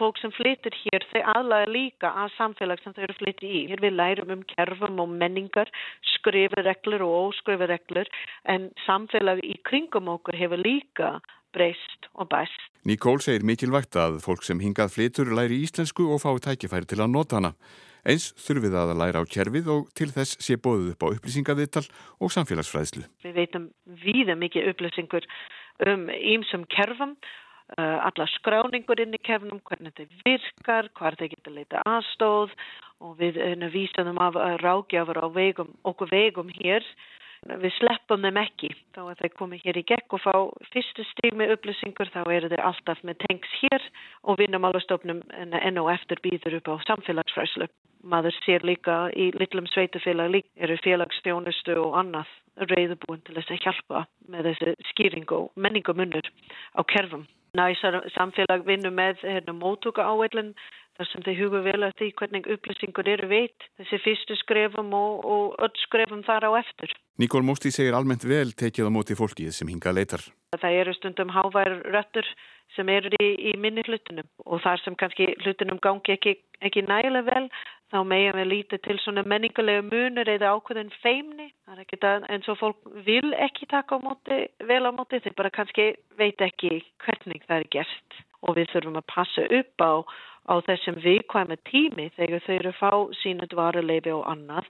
fólk 0.00 0.18
sem 0.20 0.32
flyttir 0.36 0.74
hér 0.84 1.04
þau 1.10 1.20
aðlaga 1.34 1.70
líka 1.72 2.12
að 2.22 2.32
samfélag 2.36 2.82
sem 2.82 2.94
þau 2.96 3.02
eru 3.06 3.16
flyttir 3.18 3.48
í. 3.48 3.60
Hér 3.70 3.82
við 3.84 3.96
lærum 3.96 4.32
um 4.36 4.46
kerfum 4.54 5.02
og 5.02 5.12
menningar, 5.22 5.70
skrifirreglur 6.16 7.04
og 7.06 7.16
óskrifireglur 7.30 8.10
en 8.54 8.70
samfélag 8.86 9.42
í 9.44 9.56
kringum 9.66 10.10
okkur 10.16 10.38
hefur 10.38 10.60
líka 10.60 11.12
breyst 11.54 12.10
og 12.14 12.28
bæst. 12.30 12.66
Nikól 12.86 13.20
segir 13.20 13.44
mikilvægt 13.44 13.96
að 13.98 14.20
fólk 14.24 14.44
sem 14.46 14.60
hingað 14.62 14.94
flytur 14.94 15.32
læri 15.34 15.62
íslensku 15.64 16.06
og 16.12 16.22
fái 16.22 16.38
tækifæri 16.46 16.88
til 16.88 17.00
að 17.02 17.12
nota 17.16 17.40
hana. 17.40 17.54
Eins 18.08 18.30
þurfið 18.40 18.76
að 18.80 18.94
læra 18.96 19.20
á 19.20 19.24
kerfið 19.28 19.66
og 19.74 19.90
til 19.98 20.08
þess 20.14 20.38
sé 20.40 20.56
bóðuð 20.56 20.94
upp 20.94 21.04
á 21.04 21.12
upplýsingaviðtal 21.16 21.84
og 22.20 22.32
samfélagsfræðslu. 22.32 23.04
Við 23.26 23.36
veitum 23.36 23.68
víða 24.00 24.38
mikið 24.40 24.70
upplýsingur 24.72 25.26
um 25.90 26.08
ímsum 26.08 26.64
kerfum 26.72 27.16
alla 27.78 28.26
skráningur 28.34 29.00
inn 29.02 29.14
í 29.14 29.22
kefnum, 29.22 29.60
hvernig 29.68 29.94
þetta 29.94 30.22
virkar, 30.26 30.90
hvað 30.98 31.16
þetta 31.16 31.30
getur 31.34 31.56
leita 31.56 31.84
aðstóð 31.86 32.56
og 33.00 33.16
við 33.20 33.38
uh, 33.40 33.70
vísaðum 33.72 34.20
af 34.20 34.36
uh, 34.36 34.56
rákjafur 34.60 35.22
á 35.22 35.26
vegum, 35.32 35.72
okkur 35.88 36.10
vegum 36.12 36.52
hér 36.60 36.86
Við 37.40 37.72
sleppum 37.78 38.20
þeim 38.20 38.36
ekki. 38.36 38.68
Þá 38.92 39.00
að 39.00 39.20
þeir 39.22 39.30
komi 39.38 39.58
hér 39.62 39.78
í 39.80 39.82
gegn 39.88 40.12
og 40.16 40.20
fá 40.20 40.34
fyrstu 40.74 41.06
stíg 41.08 41.36
með 41.40 41.54
upplýsingur 41.54 42.10
þá 42.12 42.20
eru 42.36 42.50
þeir 42.52 42.62
alltaf 42.68 43.00
með 43.00 43.16
tengs 43.22 43.54
hér 43.62 43.86
og 44.28 44.36
vinnumálastofnum 44.42 45.22
enn 45.40 45.80
og 45.80 45.88
eftir 45.94 46.20
býður 46.20 46.58
upp 46.58 46.68
á 46.68 46.84
samfélagsfræslu. 46.90 47.70
Maður 48.04 48.36
sér 48.44 48.66
líka 48.68 48.98
í 49.16 49.30
litlum 49.40 49.68
sveitufélag 49.72 50.34
líka 50.36 50.52
eru 50.68 50.76
félagsstjónustu 50.84 51.78
og 51.80 51.96
annað 52.02 52.28
reyðubúin 52.68 53.22
til 53.26 53.36
þess 53.38 53.54
að 53.54 53.62
hjálpa 53.64 54.04
með 54.32 54.50
þessi 54.50 54.74
skýring 54.92 55.32
og 55.36 55.50
menningamunur 55.56 56.30
á 56.76 56.80
kerfum. 56.84 57.26
Næsar 57.58 57.98
samfélag 58.14 58.62
vinnu 58.66 58.92
með 58.94 59.24
hérna, 59.26 59.56
mótuga 59.56 60.06
áveilin 60.06 60.52
þar 61.00 61.08
sem 61.10 61.24
þeir 61.24 61.38
huga 61.40 61.62
vel 61.64 61.80
að 61.86 61.94
því 61.98 62.08
hvernig 62.20 62.48
upplýsingur 62.54 63.08
eru 63.08 63.28
veit 63.30 63.66
þessi 63.80 63.98
fyrstu 64.04 64.36
skrefum 64.42 64.92
og, 64.94 65.24
og 65.24 65.56
öll 65.64 65.82
skrefum 65.86 66.22
þar 66.26 66.46
á 66.46 66.50
eftir. 66.60 66.92
Nikól 67.20 67.42
Mósti 67.46 67.72
segir 67.72 67.96
almennt 67.96 68.26
vel 68.28 68.52
tekið 68.52 68.90
á 68.92 68.94
móti 68.94 69.16
fólkið 69.18 69.50
sem 69.56 69.70
hinga 69.72 69.94
leitar. 69.96 70.22
Það 70.54 70.78
eru 70.82 70.94
stundum 70.98 71.32
hávær 71.32 71.80
röttur 71.88 72.28
sem 72.76 72.88
eru 72.92 73.10
í, 73.18 73.28
í 73.50 73.56
minni 73.58 73.82
hlutunum 73.86 74.28
og 74.46 74.62
þar 74.64 74.84
sem 74.84 74.96
kannski 74.98 75.32
hlutunum 75.42 75.80
gangi 75.82 76.14
ekki, 76.14 76.36
ekki 76.62 76.84
nægilega 76.86 77.26
vel 77.32 77.48
þá 77.90 77.98
megin 78.06 78.38
við 78.38 78.48
lítið 78.52 78.82
til 78.86 78.98
svona 79.02 79.26
menningulega 79.26 79.84
munur 79.86 80.30
eða 80.30 80.54
ákveðin 80.56 80.92
feimni. 81.02 81.50
Það 81.66 81.76
er 81.76 81.84
ekki 81.84 82.00
það 82.04 82.26
eins 82.34 82.50
og 82.50 82.58
fólk 82.60 82.90
vil 83.06 83.34
ekki 83.46 83.70
taka 83.70 83.98
á 83.98 84.04
móti, 84.04 84.40
vel 84.70 84.82
á 84.86 84.92
móti, 84.94 85.22
þeir 85.22 85.38
bara 85.38 85.54
kannski 85.54 85.92
veit 86.18 86.42
ekki 86.44 86.80
hvernig 87.04 87.46
það 87.46 87.56
er 87.58 87.70
gert 87.78 88.20
og 88.40 88.56
við 88.56 88.70
þurfum 88.72 89.00
að 89.00 89.10
passa 89.10 89.46
upp 89.60 89.84
á 89.84 89.92
á 90.50 90.54
þessum 90.66 90.98
viðkvæma 91.04 91.56
tími 91.68 92.08
þegar 92.16 92.42
þau 92.46 92.54
eru 92.56 92.70
að 92.72 92.78
fá 92.80 92.90
sína 93.20 93.46
dvaruleifi 93.50 94.12
og 94.14 94.24
annað 94.30 94.68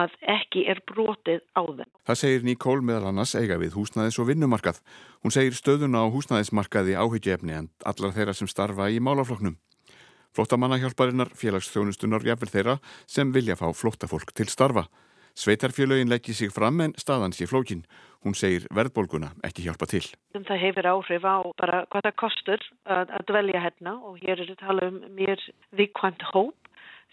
að 0.00 0.14
ekki 0.34 0.64
er 0.72 0.80
brotið 0.88 1.42
á 1.54 1.62
þeim. 1.62 1.90
Það 2.08 2.20
segir 2.22 2.46
Nikól 2.46 2.80
meðal 2.82 3.10
annars 3.12 3.36
eiga 3.38 3.60
við 3.60 3.76
húsnæðis 3.78 4.18
og 4.22 4.30
vinnumarkað. 4.30 4.80
Hún 5.22 5.34
segir 5.34 5.58
stöðuna 5.58 6.02
á 6.02 6.12
húsnæðismarkaði 6.14 6.96
áhyggjaefni 6.98 7.58
en 7.60 7.70
allar 7.84 8.16
þeirra 8.16 8.36
sem 8.36 8.50
starfa 8.50 8.90
í 8.90 8.98
málafloknum. 9.02 9.58
Flóttamannahjálparinnar, 10.36 11.32
félagsþjónustunar, 11.34 12.22
jafnvel 12.22 12.50
þeirra 12.52 12.76
sem 13.10 13.32
vilja 13.34 13.56
fá 13.58 13.66
flóttafólk 13.74 14.30
til 14.36 14.46
starfa. 14.50 14.86
Sveitarfélögin 15.34 16.10
leggji 16.10 16.34
sig 16.34 16.52
fram 16.52 16.80
en 16.80 16.94
staðan 16.98 17.32
sé 17.32 17.46
flókin. 17.50 17.82
Hún 18.22 18.34
segir 18.36 18.66
verðbólguna 18.76 19.30
ekki 19.46 19.64
hjálpa 19.64 19.88
til. 19.90 20.04
Það 20.34 20.62
hefur 20.64 20.88
áhrif 20.90 21.24
á 21.24 21.36
bara 21.58 21.84
hvað 21.90 22.06
það 22.06 22.16
kostur 22.22 22.64
að, 22.84 23.14
að 23.16 23.26
dvelja 23.30 23.62
hérna 23.64 23.94
og 24.04 24.18
hér 24.20 24.36
er 24.36 24.50
þetta 24.50 24.66
tala 24.66 24.90
um 24.90 24.98
mér 25.16 25.44
vikvæmt 25.78 26.26
hóp 26.32 26.56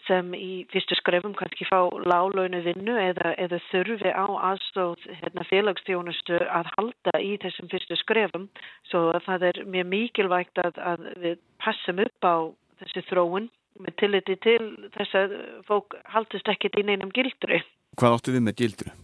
sem 0.07 0.29
í 0.37 0.67
fyrstu 0.71 0.97
skrefum 0.99 1.33
kannski 1.37 1.65
fá 1.67 1.87
lálaunu 2.05 2.61
vinnu 2.65 2.95
eða, 3.01 3.33
eða 3.39 3.59
þurfi 3.71 4.11
á 4.13 4.27
aðstóð 4.51 5.07
hérna, 5.09 5.47
félagsstjónustu 5.49 6.37
að 6.37 6.69
halda 6.75 7.17
í 7.23 7.33
þessum 7.41 7.71
fyrstu 7.71 7.97
skrefum. 8.03 8.47
Svo 8.91 9.09
það 9.25 9.49
er 9.51 9.63
mjög 9.65 9.91
mikilvægt 9.95 10.63
að, 10.63 10.79
að 10.93 11.11
við 11.23 11.43
passum 11.63 12.03
upp 12.03 12.27
á 12.27 12.35
þessi 12.83 13.05
þróun 13.09 13.49
með 13.81 13.97
tilliti 14.01 14.37
til 14.41 14.61
þess 14.95 15.17
að 15.17 15.35
fólk 15.67 15.97
haldist 16.13 16.49
ekkit 16.53 16.79
í 16.81 16.87
neinum 16.87 17.13
gildru. 17.13 17.59
Hvað 17.97 18.17
áttu 18.17 18.33
við 18.35 18.47
með 18.47 18.57
gildru? 18.61 18.95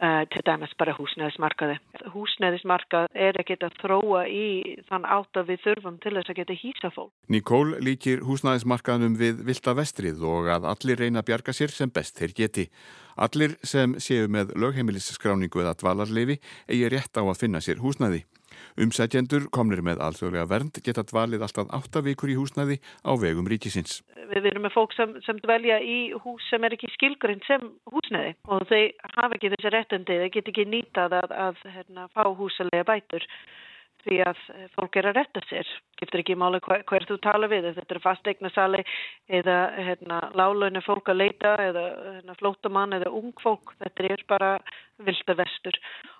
Uh, 0.00 0.22
til 0.32 0.40
dæmis 0.48 0.70
bara 0.80 0.94
húsnæðismarkaði. 0.96 1.74
Húsnæðismarkað 2.14 3.10
er 3.12 3.36
að 3.36 3.50
geta 3.50 3.68
þróa 3.82 4.22
í 4.32 4.78
þann 4.88 5.04
átt 5.04 5.36
að 5.36 5.50
við 5.50 5.60
þurfum 5.66 5.98
til 6.00 6.14
þess 6.14 6.32
að 6.32 6.38
geta 6.38 6.56
hýsa 6.56 6.90
fólk. 6.94 7.10
Nikól 7.28 7.74
líkir 7.84 8.22
húsnæðismarkaðnum 8.24 9.18
við 9.20 9.42
Vilda 9.44 9.74
Vestrið 9.76 10.24
og 10.24 10.48
að 10.56 10.70
allir 10.72 11.04
reyna 11.04 11.20
að 11.20 11.28
bjarga 11.28 11.52
sér 11.52 11.76
sem 11.76 11.92
best 11.92 12.16
þeir 12.16 12.32
geti. 12.38 12.66
Allir 13.20 13.58
sem 13.60 13.98
séu 14.00 14.32
með 14.32 14.56
lögheimilisskráningu 14.56 15.60
eða 15.60 15.76
dvalarleifi 15.84 16.40
eigi 16.64 16.92
rétt 16.96 17.20
á 17.20 17.22
að 17.26 17.36
finna 17.42 17.60
sér 17.60 17.84
húsnæði. 17.84 18.24
Umsætjendur 18.80 19.48
komnir 19.54 19.82
með 19.86 20.02
alþjóðlega 20.06 20.48
vernd 20.50 20.80
geta 20.84 21.04
dvalið 21.06 21.46
alltaf 21.46 21.72
átta 21.74 22.02
vikur 22.06 22.30
í 22.30 22.36
húsnæði 22.38 22.78
á 23.02 23.12
vegum 23.18 23.48
ríkisins. 23.50 24.00
Við 24.30 24.50
erum 24.52 24.66
með 24.66 24.76
fólk 24.76 24.94
sem, 24.94 25.16
sem 25.26 25.40
dvelja 25.42 25.80
í 25.82 25.98
hús 26.24 26.44
sem 26.50 26.64
er 26.64 26.76
ekki 26.76 26.90
skilgrind 26.94 27.46
sem 27.48 27.64
húsnæði 27.90 28.36
og 28.48 28.68
þeir 28.70 28.92
hafa 29.16 29.34
ekki 29.36 29.54
þessi 29.56 29.74
réttandi, 29.74 30.20
þeir 30.22 30.36
get 30.36 30.52
ekki 30.52 30.68
nýtað 30.68 31.18
að, 31.22 31.34
að 31.48 31.66
hérna, 31.74 32.06
fá 32.14 32.22
húsalega 32.28 32.86
bætur 32.92 33.26
því 34.04 34.18
að 34.24 34.38
fólk 34.76 34.96
er 34.96 35.08
að 35.10 35.18
retta 35.18 35.42
sér. 35.48 35.70
Giftur 36.00 36.22
ekki 36.22 36.36
máli 36.38 36.60
hver, 36.64 36.84
hver 36.88 37.06
þú 37.08 37.18
tala 37.24 37.48
við, 37.50 37.70
þetta 37.76 37.96
er 37.96 38.02
fasteigna 38.04 38.50
sali 38.54 38.82
eða 39.40 39.56
hérna, 39.76 40.20
lálaunir 40.38 40.84
fólk 40.86 41.10
að 41.12 41.20
leita 41.20 41.56
eða 41.60 41.84
hérna, 42.16 42.36
flótamann 42.40 42.96
eða 42.96 43.12
ung 43.20 43.34
fólk, 43.42 43.74
þetta 43.82 44.08
er 44.14 44.24
bara 44.30 44.52
vilda 45.06 45.36
vestur 45.38 45.76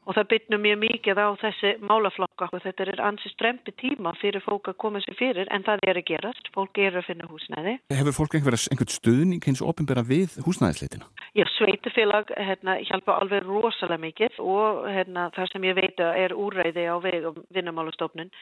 og 0.06 0.16
það 0.16 0.28
bytnum 0.32 0.62
mjög 0.64 0.78
mikið 0.84 1.20
á 1.20 1.28
þessi 1.42 1.72
málaflokka 1.84 2.48
og 2.50 2.62
þetta 2.64 2.86
er 2.86 3.02
ansi 3.04 3.32
strempi 3.32 3.74
tíma 3.80 4.14
fyrir 4.20 4.42
fólk 4.44 4.70
að 4.72 4.78
koma 4.84 5.02
sér 5.04 5.18
fyrir 5.18 5.50
en 5.54 5.64
það 5.66 5.84
er 5.90 6.00
að 6.00 6.08
gerast, 6.10 6.50
fólk 6.54 6.80
er 6.80 6.96
að 6.98 7.06
finna 7.10 7.28
húsnæði. 7.30 7.76
Hefur 7.94 8.16
fólk 8.16 8.38
einhvern 8.38 8.94
stuðning 8.96 9.44
eins 9.46 9.62
og 9.62 9.74
ofinbera 9.74 10.04
við 10.06 10.38
húsnæðisleitina? 10.46 11.10
Já, 11.36 11.44
sveitufélag 11.56 12.32
hérna, 12.36 12.78
hjálpa 12.88 13.20
alveg 13.20 13.46
rosalega 13.46 14.04
mikið 14.06 14.40
og 14.42 14.82
hérna, 14.88 15.28
það 15.36 15.52
sem 15.52 15.68
ég 15.68 15.78
veit 15.78 16.00
er 16.00 16.34
úræði 16.34 16.88
á 16.88 16.96
vegum 17.04 17.44
vinnumálastofnun 17.54 18.32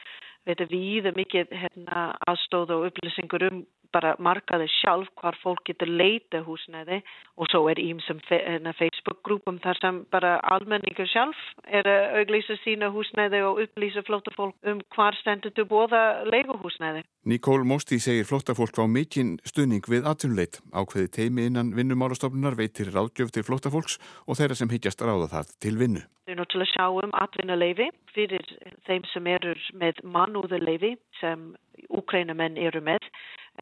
veit 0.47 0.63
að 0.63 0.73
við 0.73 1.11
mikið 1.17 1.51
hérna, 1.61 2.09
aðstóð 2.29 2.75
og 2.77 2.87
upplýsingur 2.89 3.49
um 3.49 3.63
bara 3.93 4.15
markaði 4.19 4.67
sjálf 4.79 5.09
hvar 5.19 5.37
fólk 5.43 5.63
getur 5.69 5.89
leita 5.89 6.41
húsnæði 6.45 7.01
og 7.39 7.49
svo 7.51 7.65
er 7.71 7.81
ímsum 7.81 8.19
hérna, 8.29 8.73
Facebook-grúpum 8.77 9.59
þar 9.63 9.79
sem 9.81 10.01
bara 10.13 10.35
almenningur 10.55 11.09
sjálf 11.09 11.39
er 11.65 11.87
að 11.89 12.19
auglýsa 12.21 12.59
sína 12.63 12.91
húsnæði 12.93 13.41
og 13.47 13.63
upplýsa 13.65 14.03
flótafólk 14.07 14.55
um 14.69 14.83
hvar 14.95 15.17
stendur 15.21 15.55
þú 15.55 15.67
bóða 15.71 16.03
leiguhúsnæði. 16.29 17.05
Nikól 17.29 17.65
Mósti 17.67 17.99
segir 17.99 18.27
flótafólk 18.29 18.79
á 18.79 18.85
mikinn 18.87 19.37
stuðning 19.45 19.85
við 19.89 20.07
atvinnuleit. 20.09 20.61
Ákveði 20.73 21.11
teimi 21.17 21.49
innan 21.49 21.73
vinnumálastofnunar 21.77 22.57
veitir 22.59 22.93
ráðgjöf 22.95 23.33
til 23.35 23.45
flótafólks 23.47 23.99
og 24.27 24.39
þeirra 24.39 24.57
sem 24.57 24.71
higgjast 24.71 25.03
ráða 25.03 25.29
það 25.33 25.51
til 25.59 25.75
vinnu. 25.81 26.05
Við 26.29 26.35
erum 26.35 26.49
til 26.51 26.61
að 26.61 26.71
sjá 26.71 26.85
um 26.93 27.13
atvinnuleifi 27.17 27.89
fyrir 28.13 28.45
þeim 28.85 29.05
sem 29.09 29.27
eru 29.31 29.55
með 29.81 30.01
mannúðuleifi 30.15 30.95
sem 31.19 31.51
úkrænamenn 31.89 32.59
eru 32.61 32.81
með 32.85 33.07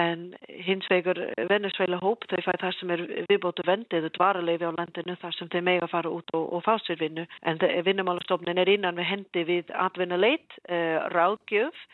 en 0.03 0.33
hins 0.47 0.87
vegar 0.91 1.19
Venezuela 1.49 1.99
hóp 2.01 2.25
þau 2.29 2.41
fæði 2.45 2.61
það 2.63 2.75
sem 2.77 2.91
er 2.95 3.03
viðbótu 3.31 3.65
vendið 3.67 4.09
dvaraleifi 4.17 4.69
á 4.69 4.77
landinu 4.77 5.15
þar 5.21 5.37
sem 5.37 5.51
þeir 5.53 5.65
mega 5.69 5.89
fara 5.91 6.11
út 6.13 6.33
og, 6.37 6.49
og 6.53 6.65
fá 6.65 6.75
sér 6.83 6.99
vinnu. 7.01 7.25
En 7.49 7.61
vinnumálastofnin 7.85 8.61
er 8.61 8.69
innan 8.69 8.99
við 8.99 9.09
hendi 9.11 9.45
við 9.47 9.73
atvinnuleit, 9.87 10.59
uh, 10.69 11.07
ráðgjöf 11.13 11.87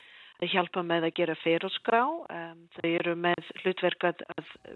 hjálpa 0.51 0.83
með 0.85 1.07
að 1.07 1.15
gera 1.19 1.35
feroskrá, 1.41 2.01
um, 2.03 2.63
þau 2.75 2.87
eru 2.89 3.13
með 3.19 3.49
hlutverk 3.61 4.07
að 4.09 4.23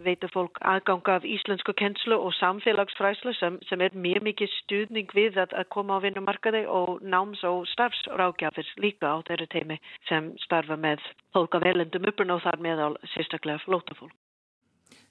veita 0.06 0.30
fólk 0.34 0.62
aðganga 0.62 1.18
af 1.18 1.28
íslensku 1.28 1.76
kennslu 1.78 2.18
og 2.18 2.36
samfélagsfræslu 2.38 3.34
sem, 3.40 3.60
sem 3.70 3.84
er 3.84 3.98
mjög 3.98 4.26
mikið 4.30 4.54
stuðning 4.62 5.14
við 5.18 5.42
að, 5.44 5.56
að 5.60 5.70
koma 5.76 6.00
á 6.00 6.04
vinnumarkaði 6.06 6.64
og 6.72 7.04
náms- 7.04 7.44
og 7.48 7.68
starfsrákjafir 7.74 8.72
líka 8.84 9.14
á 9.14 9.18
þeirri 9.28 9.50
teimi 9.54 9.82
sem 10.10 10.34
starfa 10.46 10.80
með 10.80 11.04
fólk 11.36 11.60
af 11.60 11.68
velendum 11.68 12.08
uppurna 12.10 12.40
og 12.40 12.46
þar 12.48 12.64
meðal 12.64 12.94
sérstaklega 13.14 13.64
flótafólk. 13.66 14.16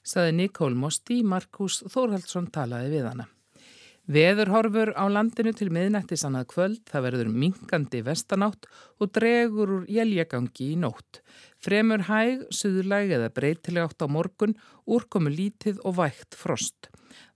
Saði 0.06 0.36
Nikól 0.38 0.74
Mosti, 0.78 1.22
Markus 1.26 1.82
Þórhaldsson 1.90 2.46
talaði 2.54 2.92
við 2.94 3.08
hana. 3.10 3.26
Veðurhorfur 4.06 4.92
á 4.94 5.02
landinu 5.10 5.50
til 5.56 5.66
miðnættis 5.74 6.22
annað 6.28 6.44
kvöld, 6.52 6.82
það 6.86 7.04
verður 7.08 7.30
minkandi 7.42 8.04
vestanátt 8.06 8.68
og 9.02 9.10
dregur 9.18 9.72
úr 9.80 9.88
jæljagangi 9.90 10.68
í 10.70 10.76
nótt. 10.78 11.20
Fremur 11.58 12.04
hæg, 12.06 12.44
suðlæg 12.54 13.16
eða 13.16 13.32
breytileg 13.34 13.88
átt 13.88 14.06
á 14.06 14.06
morgun, 14.06 14.54
úrkomu 14.86 15.32
lítið 15.34 15.82
og 15.82 15.98
vægt 15.98 16.38
frost. 16.38 16.86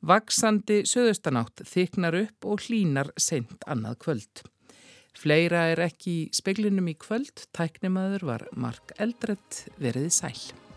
Vaksandi 0.06 0.84
suðustanátt 0.86 1.66
þyknar 1.66 2.20
upp 2.22 2.46
og 2.46 2.62
hlínar 2.68 3.10
seint 3.18 3.66
annað 3.66 3.98
kvöld. 4.06 4.46
Fleira 5.18 5.66
er 5.72 5.82
ekki 5.90 6.16
í 6.20 6.26
speklinum 6.30 6.86
í 6.92 6.94
kvöld, 6.94 7.48
tæknimaður 7.50 8.28
var 8.30 8.48
Mark 8.54 8.94
Eldrett 9.02 9.64
veriði 9.82 10.14
sæl. 10.14 10.69